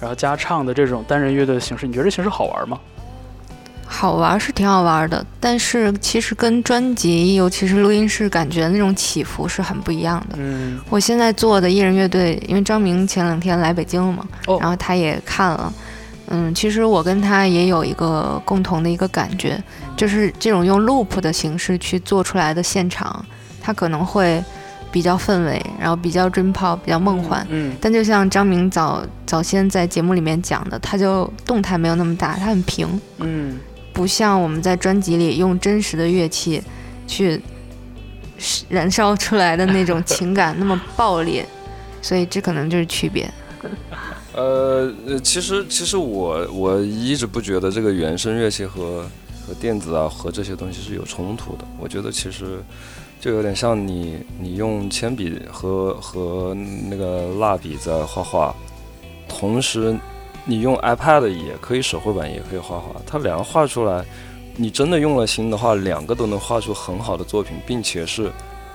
[0.00, 2.78] 然后加唱的这种单人乐队的形式，你觉得这形式好玩吗？
[3.92, 10.36] 好玩是挺好玩的，但是其实跟专辑，尤其是录音室，感觉那种起伏是很不一样的。
[10.38, 14.58] 嗯，我现在做的艺人乐队，因为张明前两天来北京了嘛，哦。
[14.60, 15.72] 然后他也看了，
[16.28, 19.62] 嗯，其实我跟他也有一个共同的一个感觉，
[19.94, 23.24] 就是这种用 loop 的形式去做出来的现场，
[23.60, 24.42] 它可能会
[24.90, 27.46] 比较氛围，然后比较 dream pop，比较梦幻。
[27.50, 33.58] 嗯，但就像张明早早先在节目里面讲的，他就动态没有那么大，他很平，嗯
[33.92, 36.62] 不像我们在专辑里用真实的乐器
[37.06, 37.40] 去
[38.68, 41.46] 燃烧出来的那种情感那么爆裂，
[42.00, 43.30] 所以这可能就是区别。
[44.34, 49.06] 呃，呃其实其实我我一直不觉得这个原声乐器和
[49.46, 51.64] 和电子啊和这些东西是有冲突的。
[51.78, 52.62] 我觉得其实
[53.20, 56.56] 就有点像你你用铅笔和和
[56.88, 58.54] 那个蜡笔在画画，
[59.28, 59.94] 同时
[60.44, 64.04] 你用 iPad 也可以手绘板也可以画画，它两个画出来，
[64.56, 68.30] 你真的用了心的话，两个都能画出很好的作品，并且是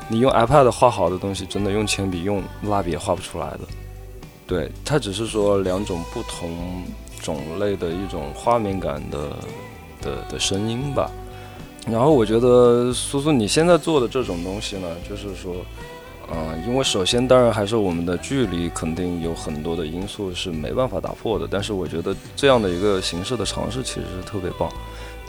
[0.07, 3.59] 你用 iPad 画好的东西，真的用铅笔用蜡笔也画不出来的。
[4.45, 6.84] 对，它只是说两种不同
[7.22, 9.30] 种类的一种画面感的
[10.01, 11.11] 的的声音吧。
[11.86, 15.53] 然后我觉得苏苏你现在做的这种东西呢，就是说，
[16.30, 24.69] 嗯、因为首先当然还是我们的距离肯定有很多的因素是没办法打破的，但是我觉得这样的一个形式的尝试其实是特别棒。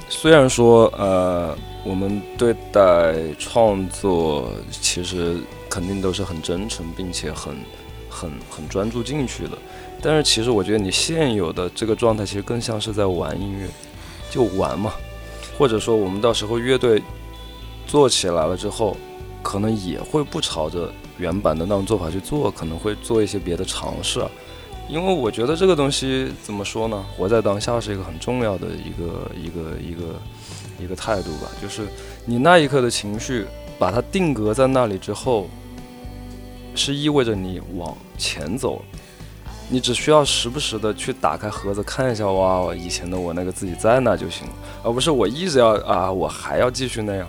[0.08, 5.36] 虽然说呃，我们对待创作其实
[5.68, 7.54] 肯定都是很真诚，并且很
[8.08, 9.50] 很很专注进去的。
[10.00, 13.68] 但是其实我觉得你现有的这个状态，其实更像是在玩音乐，
[14.30, 14.92] 就玩嘛。
[15.58, 17.02] 或者说我们到时候乐队
[17.86, 18.96] 做起来了之后，
[19.48, 24.22] 可能也会不朝着原版的那种做法去做，可能会做一些别的尝试。
[24.90, 27.02] 因为我觉得这个东西怎么说呢？
[27.16, 31.48] 活在当下是一个很重要的一个一个一个一个态度吧。
[31.62, 31.86] 就是
[32.26, 33.46] 你那一刻的情绪，
[33.78, 35.48] 把它定格在那里之后，
[36.74, 38.84] 是意味着你往前走。
[39.70, 47.26] 你只需要时不时的去打开盒子看一下，哇，以前的我那个自己在那就行了，而不是我一直要啊，我还要继续那样。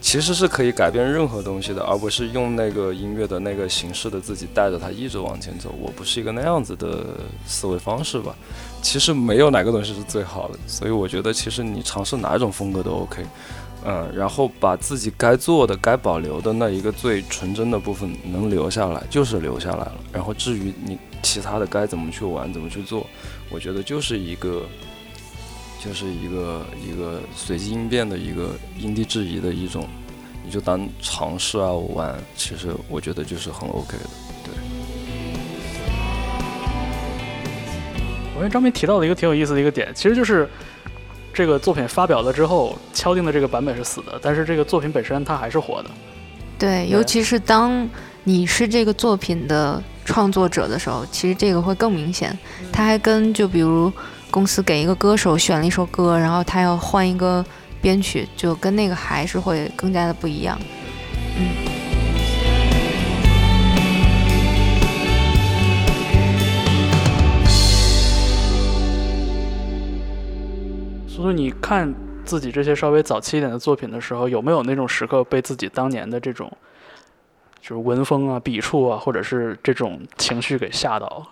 [0.00, 5.74] 其实是可以改变任何东西的，而不是用那个音乐的那个形式的自己带着它一直往前走。
[5.80, 7.04] 我不是一个那样子的
[7.46, 8.34] 思维方式吧。
[8.80, 13.24] 其实没有哪个东西是最好的，所以我觉得其实你尝试哪一种风格都 OK。
[13.84, 19.94] 嗯，然后把自己该做的、该保留的那一个最纯真的部分能留下来，就是留下来了。
[20.12, 23.06] 然后至于你其他的该怎么去玩、怎么去做，
[23.50, 24.62] 我觉得就是一个，
[25.78, 29.88] 就是一个一个随机应变的一个因地制宜的一种，
[30.44, 34.10] 你就当尝试啊玩，其实我觉得就是很 OK 的。
[38.34, 40.48] 我觉得张明提到了一个挺有意思的一个点，其实就是
[41.34, 45.90] 这个作品发表了之后，敲定的这个版本是死的，但是这个作品本身它还是活的。
[46.56, 47.88] 对，尤其是当
[48.22, 52.36] 你是这个作品的创作者的时候，其实这个会更明显。
[52.72, 53.92] 它还跟就比如
[54.30, 57.44] 公司给一个歌手选了一首歌，然后他要换一个
[57.80, 60.58] 编曲，就跟那个还是会更加的不一样。
[61.36, 61.78] 嗯。
[71.08, 71.92] 所以你看
[72.24, 76.50] 自己这些稍微早期一点的作品的时候，有没有那种时刻被自己当年的这种，
[77.60, 81.26] 就是文风啊、笔触啊，或者是这种情绪给吓到？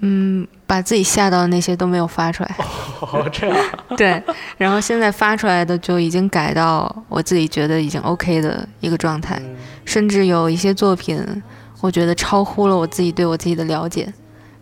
[0.00, 2.56] 嗯，把自己吓到的那些都没有发出来。
[3.00, 3.56] 哦，这样。
[3.96, 4.22] 对，
[4.56, 9.40] 然后现在发出来的就已经改到我自己觉得已经 OK 的一个状态，
[9.84, 11.22] 甚至有一些作品，
[11.80, 14.12] 我觉得超乎了我自己对我自己的了解。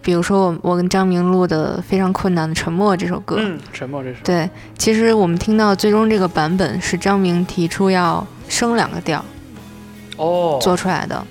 [0.01, 4.18] 比如说我我跟张明录的非常困难的《沉默》这首歌，嗯，沉默这首。
[4.24, 9.22] 对，其实我们听到最终这个版本是张明提出要升两个调
[10.16, 11.22] 哦，做出来的，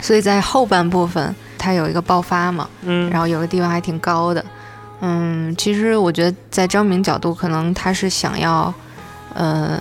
[0.00, 4.44] 所以在后半部分它有一个爆发嘛，嗯，然后有个地方还挺高的。
[5.00, 8.72] 嗯，其实我觉得在张明角度，可能他是想要，
[9.34, 9.78] 呃，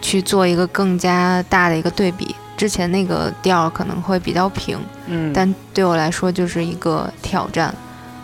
[0.00, 7.72] 去做一个更加大的一个对比，之前那个调可能会比较平，嗯，但对我来说就是一个挑战。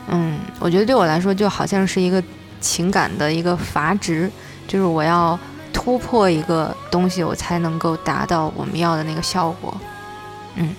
[0.09, 2.23] 嗯，我觉得对我来说就好像是一个
[2.61, 4.29] 情感的一个阀值，
[4.67, 5.39] 就是我要
[5.73, 9.73] 突破一个东西，我才能够达到我们要的那个效果。
[10.57, 10.75] 嗯，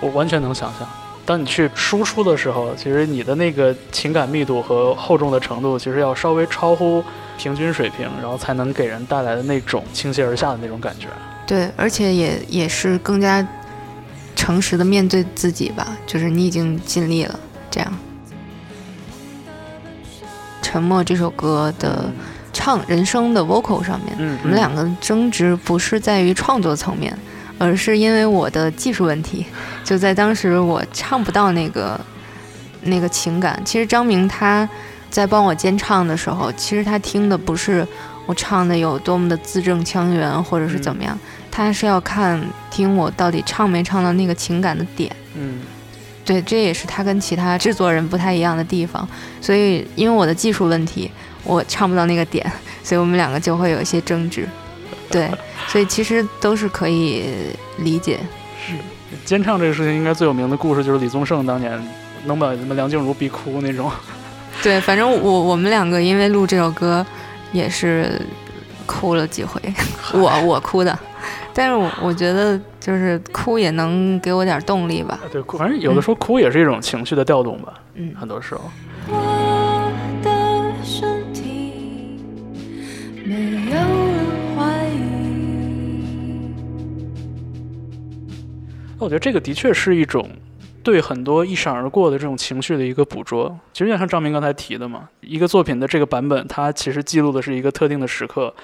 [0.00, 0.86] 我完全能想象，
[1.28, 7.04] 当你去输出的时候，其实你的那个情感密度和厚重的程度，其实要稍微超乎
[7.36, 11.08] 平均水平，然后才能给人带来的那种倾泻而下的那种感觉。
[11.46, 13.46] 对，而且也也是更加
[14.34, 17.38] 诚实的面对自己吧，就是你已经尽力了，
[17.70, 17.92] 这样。
[20.62, 22.10] 沉默这首歌的
[22.54, 27.14] 唱人声的 vocal 上面，嗯，我们两个争执不是在于创作层面，
[27.58, 29.44] 而是因为我的技术问题。
[29.84, 32.00] 就在当时我唱不到那个
[32.82, 33.60] 那个情感。
[33.64, 34.68] 其实张明他
[35.10, 37.86] 在帮我监唱的时候，其实他听的不是
[38.26, 41.18] 我唱的有多么的字正腔圆，或者是怎么样，
[41.50, 42.40] 他是要看
[42.70, 45.10] 听我到底唱没唱到那个情感的点。
[45.34, 45.60] 嗯
[46.24, 49.08] 对，这也是他跟其他制作人不太一样的地方。
[49.40, 51.10] 所以因为我的技术问题，
[51.42, 52.44] 我唱不到那个点，
[52.84, 54.46] 所以我们两个就会有一些争执。
[55.10, 55.30] 对，
[55.66, 57.24] 所以其实都是可以
[57.78, 58.18] 理解。
[58.66, 58.74] 是
[59.24, 61.80] 监唱这个事情，应该最有名的故事就是李宗盛当年
[62.24, 63.90] 能把什么梁静茹逼哭那种。
[64.62, 67.04] 对，反正我我们两个因为录这首歌
[67.52, 68.20] 也是
[68.86, 69.60] 哭了几回，
[70.12, 70.98] 我我哭的，
[71.54, 75.18] 但是我我觉得就是哭也能给我点动力吧。
[75.30, 78.62] 对，哭反正有的时候哭也是一种情绪的调动吧，嗯，很多时候。
[78.62, 78.70] 我
[88.98, 90.28] 那我觉得这个的确是一种
[90.82, 93.58] 对很多一闪而过的这种情绪的一个捕捉。
[93.72, 98.54] 其实就像张明刚才提的嘛，一个作品的这个版本，它其实记录的是一个特定的时刻，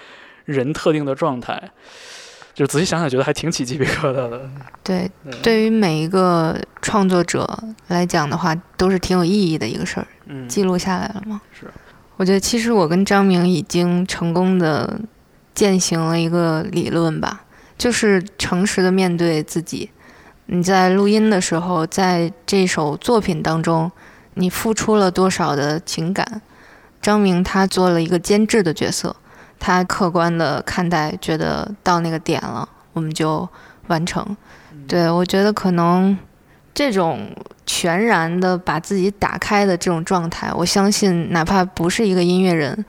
[0.45, 1.70] 人特定的状态。
[2.55, 4.49] 就仔细想想，觉得还挺起鸡皮疙瘩的。
[4.85, 7.49] 对，嗯对于每一个创作者
[7.89, 10.07] 来讲的话，都是挺有意义的一个事儿。
[10.26, 11.41] 嗯，记录下来了吗？
[11.53, 11.66] 是。
[12.16, 15.01] 我觉得其实我跟张明已经成功的
[15.53, 17.45] 践行了一个理论吧，
[17.76, 19.91] 就是诚实的面对自己。
[20.47, 23.91] 你在录音的时候，在这首作品当中，
[24.35, 26.43] 你付出了多少的情感？
[27.01, 29.15] 张明他做了一个监制的角色，
[29.59, 33.49] 他客观的看待，觉得到那个点了，我们就
[33.87, 34.37] 完成。
[34.87, 36.17] 对我觉得可能
[36.75, 37.31] 这种
[37.65, 42.85] 全然的把自己打开的这种状态，我相信哪怕不是一个音乐人，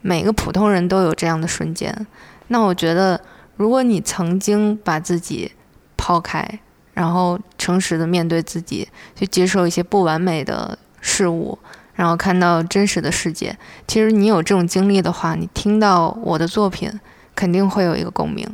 [0.00, 2.06] 每个普通人都有这样的瞬间。
[2.48, 3.20] 那我觉得，
[3.56, 5.52] 如果你曾经把自己
[5.96, 6.60] 抛开，
[6.98, 11.56] 然后诚实的面对自己，去接受一些不完美的事物，
[11.94, 16.90] 然后看到真实的世界，其实你有这种经历的话，你听到我的作品，
[17.36, 18.44] 肯定会有一个共鸣。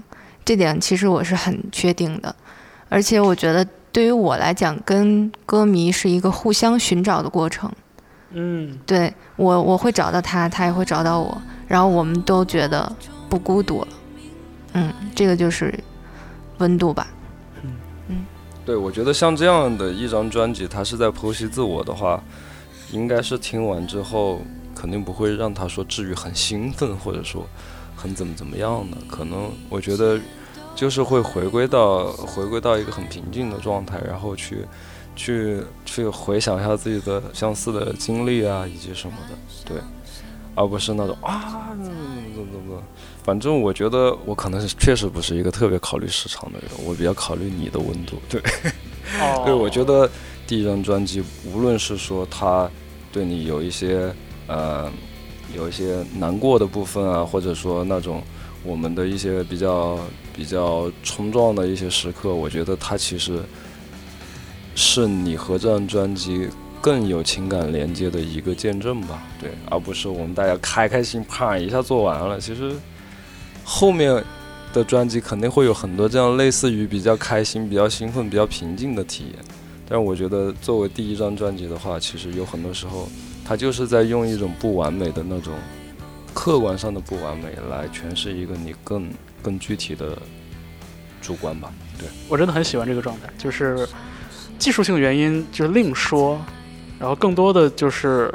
[0.44, 2.36] 这点其实我是很确定的，
[2.90, 7.72] 而且我觉得对于我来讲，跟歌迷是一个互相寻找的过程。
[8.32, 12.94] 嗯，对我，我会找到他，他也会找到我，然后我们都觉得
[13.30, 13.88] 不孤独了。
[14.74, 15.72] 嗯，这个就是
[16.58, 17.06] 温度吧。
[18.64, 22.22] 对，我觉得像这样的一张专辑，它是在剖析自我的话，
[22.92, 24.40] 应该是听完之后
[24.74, 27.46] 肯定不会让他说至于很兴奋，或者说
[27.94, 28.96] 很怎么怎么样的。
[29.08, 30.18] 可能我觉得
[30.74, 34.64] 就是会回归到回归到一个很平静的状态，然后去
[35.14, 39.82] 去去回想一下自己的相似的经历啊，以及什么的，对，
[40.54, 41.96] 而不是那种啊怎么
[42.34, 42.82] 怎么怎么。
[43.22, 48.16] 反正我觉得我可能是确实不是一个特别考虑市场的人，我比较考虑你的温度。
[48.28, 48.40] 对，
[49.20, 50.08] 哦， 对，我觉得
[50.46, 52.70] 第一张专辑，无论是说它
[53.10, 54.14] 对你有一些
[54.46, 54.92] 呃
[55.56, 58.22] 有一些难过的部分啊，或者说那种
[58.62, 59.98] 我们的一些比较
[60.34, 63.40] 比较冲撞的一些时刻，我觉得它其实
[64.74, 66.48] 是你和这张专辑
[66.84, 69.22] 更有情感连接的一个见证吧。
[69.40, 72.74] 对，而不是我们大家开开心啪一下做完了，其实。
[73.66, 74.22] 后面
[74.74, 79.42] 的专辑肯定会有很多这样类似于比较开心、比较兴奋、比较平静的体验，
[79.88, 83.08] 但我觉得作为第一张专辑的话，其实有很多时候，
[83.42, 85.54] 它就是在用一种不完美的那种
[86.34, 89.08] 客观上的不完美来诠释一个你更
[89.42, 90.18] 更具体的
[91.22, 91.72] 主观吧。
[91.98, 93.88] 对我真的很喜欢这个状态，就是
[94.58, 96.38] 技术性原因就是另说，
[97.04, 98.32] 然后更多的就是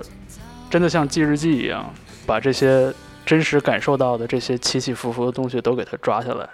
[0.70, 1.92] 真的像记日记一样，
[2.28, 2.94] 把这些。
[3.26, 6.50] 真实感受到的这些起起伏伏的东西都给它抓下来，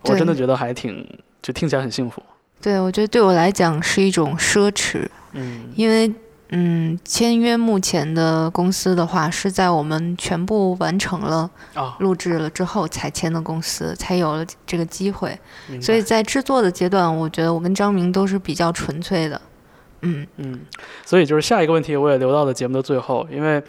[0.00, 1.06] 我真的觉得还挺，
[1.42, 2.22] 就听起来很幸福。
[2.58, 6.10] 对，我觉得对我来讲是一种奢侈，嗯，因为
[6.48, 15.38] 嗯，签约目前的公司的话，是在我们全部完成了啊，录制了之后才签的公司，才有了这个机会。
[15.82, 19.38] 所以在制作的阶段，我觉得我跟张明都是比较纯粹的。
[20.02, 20.26] 嗯。
[20.36, 20.60] 嗯，
[21.04, 23.62] 所以就是下一个问题，我也留到了节目的最后，因为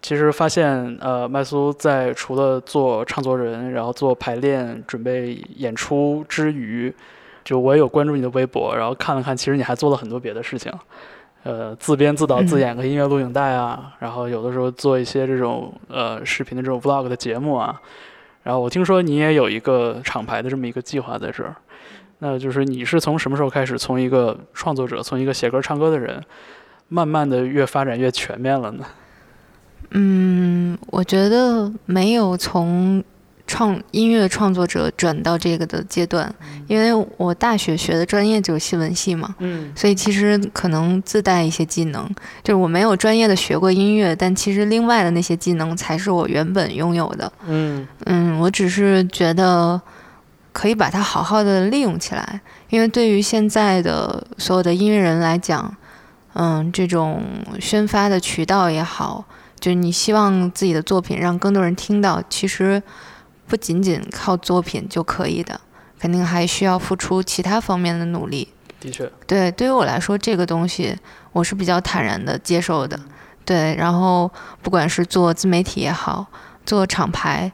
[0.00, 6.92] 其实发现，呃，麦苏在除了做唱作人，然后做排练、准备演出之余，
[7.44, 10.72] 就我也有关注你的微博，然后看了看，其实你还做了很多别的事情，
[11.44, 17.80] 呃，自编自导自演个音乐录影带啊，然后有的时候做一些这种呃视频的这种 vlog 的节目啊，
[18.42, 21.54] 然后我听说你也有一个厂牌的这么一个计划在这儿。
[22.24, 26.22] 那就是你是从什么时候开始，从一个创作者，从一个写歌唱歌的人，
[26.86, 28.84] 慢慢的越发展越全面了呢？
[29.90, 33.02] 嗯，我觉得没有从
[33.44, 36.32] 创音乐创作者转到这个的阶段，
[36.68, 42.08] 因为我大学学的专业就是新闻系嘛，嗯所以其实可能自带一些技能，
[42.44, 47.32] 就是我没有专业的学过音乐，但其实另外的那些技能才是我原本拥有的。
[47.48, 49.78] 嗯嗯，我只是觉得
[50.52, 55.74] 可以把它好好的利用起来，因为对于现在的所有的音乐人来讲，
[56.34, 57.22] 嗯，这种
[57.58, 59.24] 宣发的渠道也好，
[59.58, 62.82] 就是你希望自己的作品让更多人听到，其实
[63.46, 65.60] 不仅仅靠作品就可以的，
[65.98, 68.48] 肯定还需要付出其他方面的努力。
[68.80, 70.96] 的确，对，对于我来说，这个东西
[71.32, 72.98] 我是比较坦然的接受的。
[73.44, 74.30] 对，然后
[74.60, 76.26] 不管是做自媒体也好，
[76.64, 77.50] 做厂牌，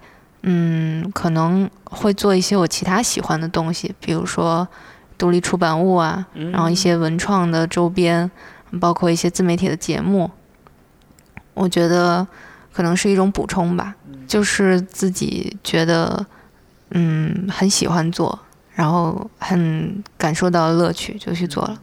[0.51, 4.66] 嗯，可能会做一些我其他喜欢的东西，比如说
[5.18, 8.30] 独立出版物啊，嗯然后一些文创的周边，
[8.80, 10.30] 包括一些自媒体的节目。
[11.53, 12.26] 我觉得
[12.72, 13.94] 可能是一种补充吧，
[14.26, 16.24] 就是自己觉得
[16.92, 18.38] 嗯很喜欢做，
[18.72, 21.78] 然后很感受到乐趣，就去做了。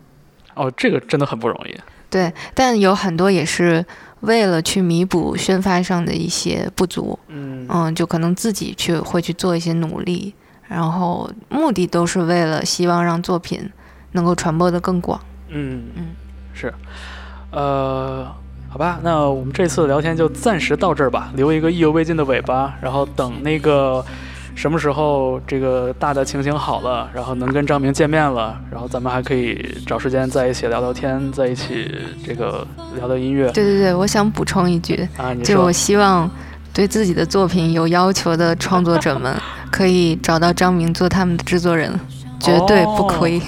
[0.55, 1.79] 哦，这个真的很不容易。
[2.09, 3.85] 对，但有很多也是
[4.25, 7.65] 为了去弥补宣发上的一些不足，嗯。
[7.69, 10.33] 嗯，就可能自己去会去做一些努力，
[10.67, 13.71] 然后目的都是为了希望让作品
[14.11, 15.19] 能够传播的更广。
[15.49, 15.83] 嗯。
[15.95, 16.07] 嗯，
[16.53, 16.73] 是，
[17.51, 18.31] 呃，
[18.69, 24.05] 好吧，那我们这次的聊天就暂时到这儿吧，留一个意犹未尽的尾巴，然后等那个
[24.55, 31.93] 什么时候这个大的情形好了，然后能跟张明见面了，然后咱们还可以找时间在一起聊聊天，在一起
[32.25, 35.35] 这个聊聊音乐对对对，我想补充一句，啊。
[35.43, 36.29] 就我希望
[36.73, 39.35] 对自己的作品有要求的创作者们，
[39.69, 41.91] 可以找到张明做他们的制作人，
[42.39, 43.39] 绝对不亏，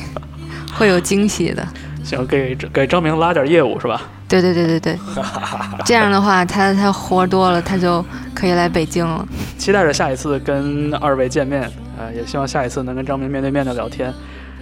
[0.78, 1.66] 会有惊喜的。
[2.04, 4.02] 行，给给张明拉点业务是吧？
[4.28, 5.00] 对对对对对，
[5.86, 8.04] 这样的话，他他活儿多了，他就
[8.34, 9.26] 可以来北京了。
[9.58, 11.62] 期待着下一次跟二位见面，
[11.98, 14.14] 呃，也希望下一次能跟张明面对面的聊天，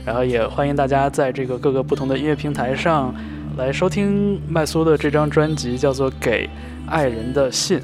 [0.06, 3.14] 然后也欢迎大家在这个各个不同的音乐平台上
[3.58, 6.48] 来收听麦苏的这张专辑，叫做《给
[6.88, 7.80] 爱人的信》，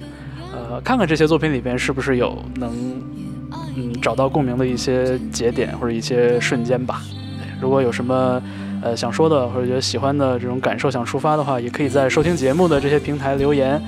[0.54, 2.72] 呃，看看这些作品里边是不是有能
[3.76, 7.02] 嗯找到共鸣的一些节点或者一些瞬间吧。
[7.60, 8.42] 如果有什么
[8.82, 13.82] 呃想说的或者觉得喜欢的这种感受想抒发的话，也可以在收听节目的这些平台留言。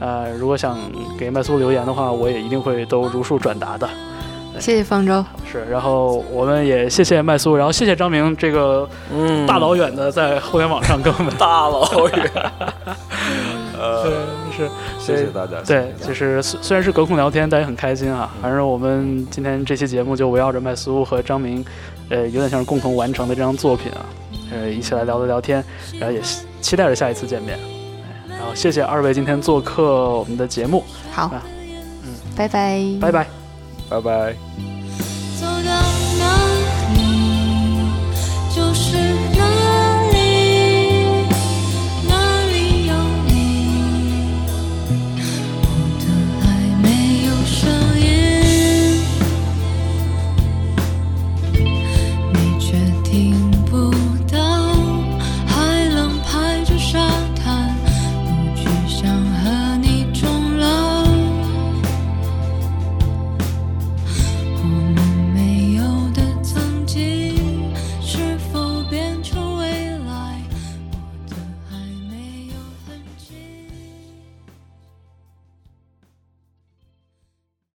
[0.00, 0.78] 呃，如果想
[1.18, 3.88] 给麦苏留言的话，我也一定会都如数转达的。
[4.58, 12.30] 谢谢方舟，是，然后我们也谢谢麦苏，然后谢谢张明这个嗯大老远的在互联网上跟我们大老远，
[13.78, 14.12] 呃，对
[14.56, 14.68] 是
[14.98, 15.60] 谢谢大家。
[15.64, 18.34] 对，谢谢就是虽虽然是隔空聊天，但也很开心啊。
[18.42, 21.64] 反正我们今天这期节目就围绕着麦苏和张明，
[22.08, 24.02] 呃，有点像是共同完成的这张作品啊，
[24.50, 25.64] 呃，一起来聊了聊天，
[25.98, 27.58] 然后也期期待着下一次见面。
[27.58, 31.30] 哎然后谢谢二位今天做客我们的节目，好
[32.04, 33.26] 嗯，拜拜，拜拜。
[33.90, 34.77] 拜拜。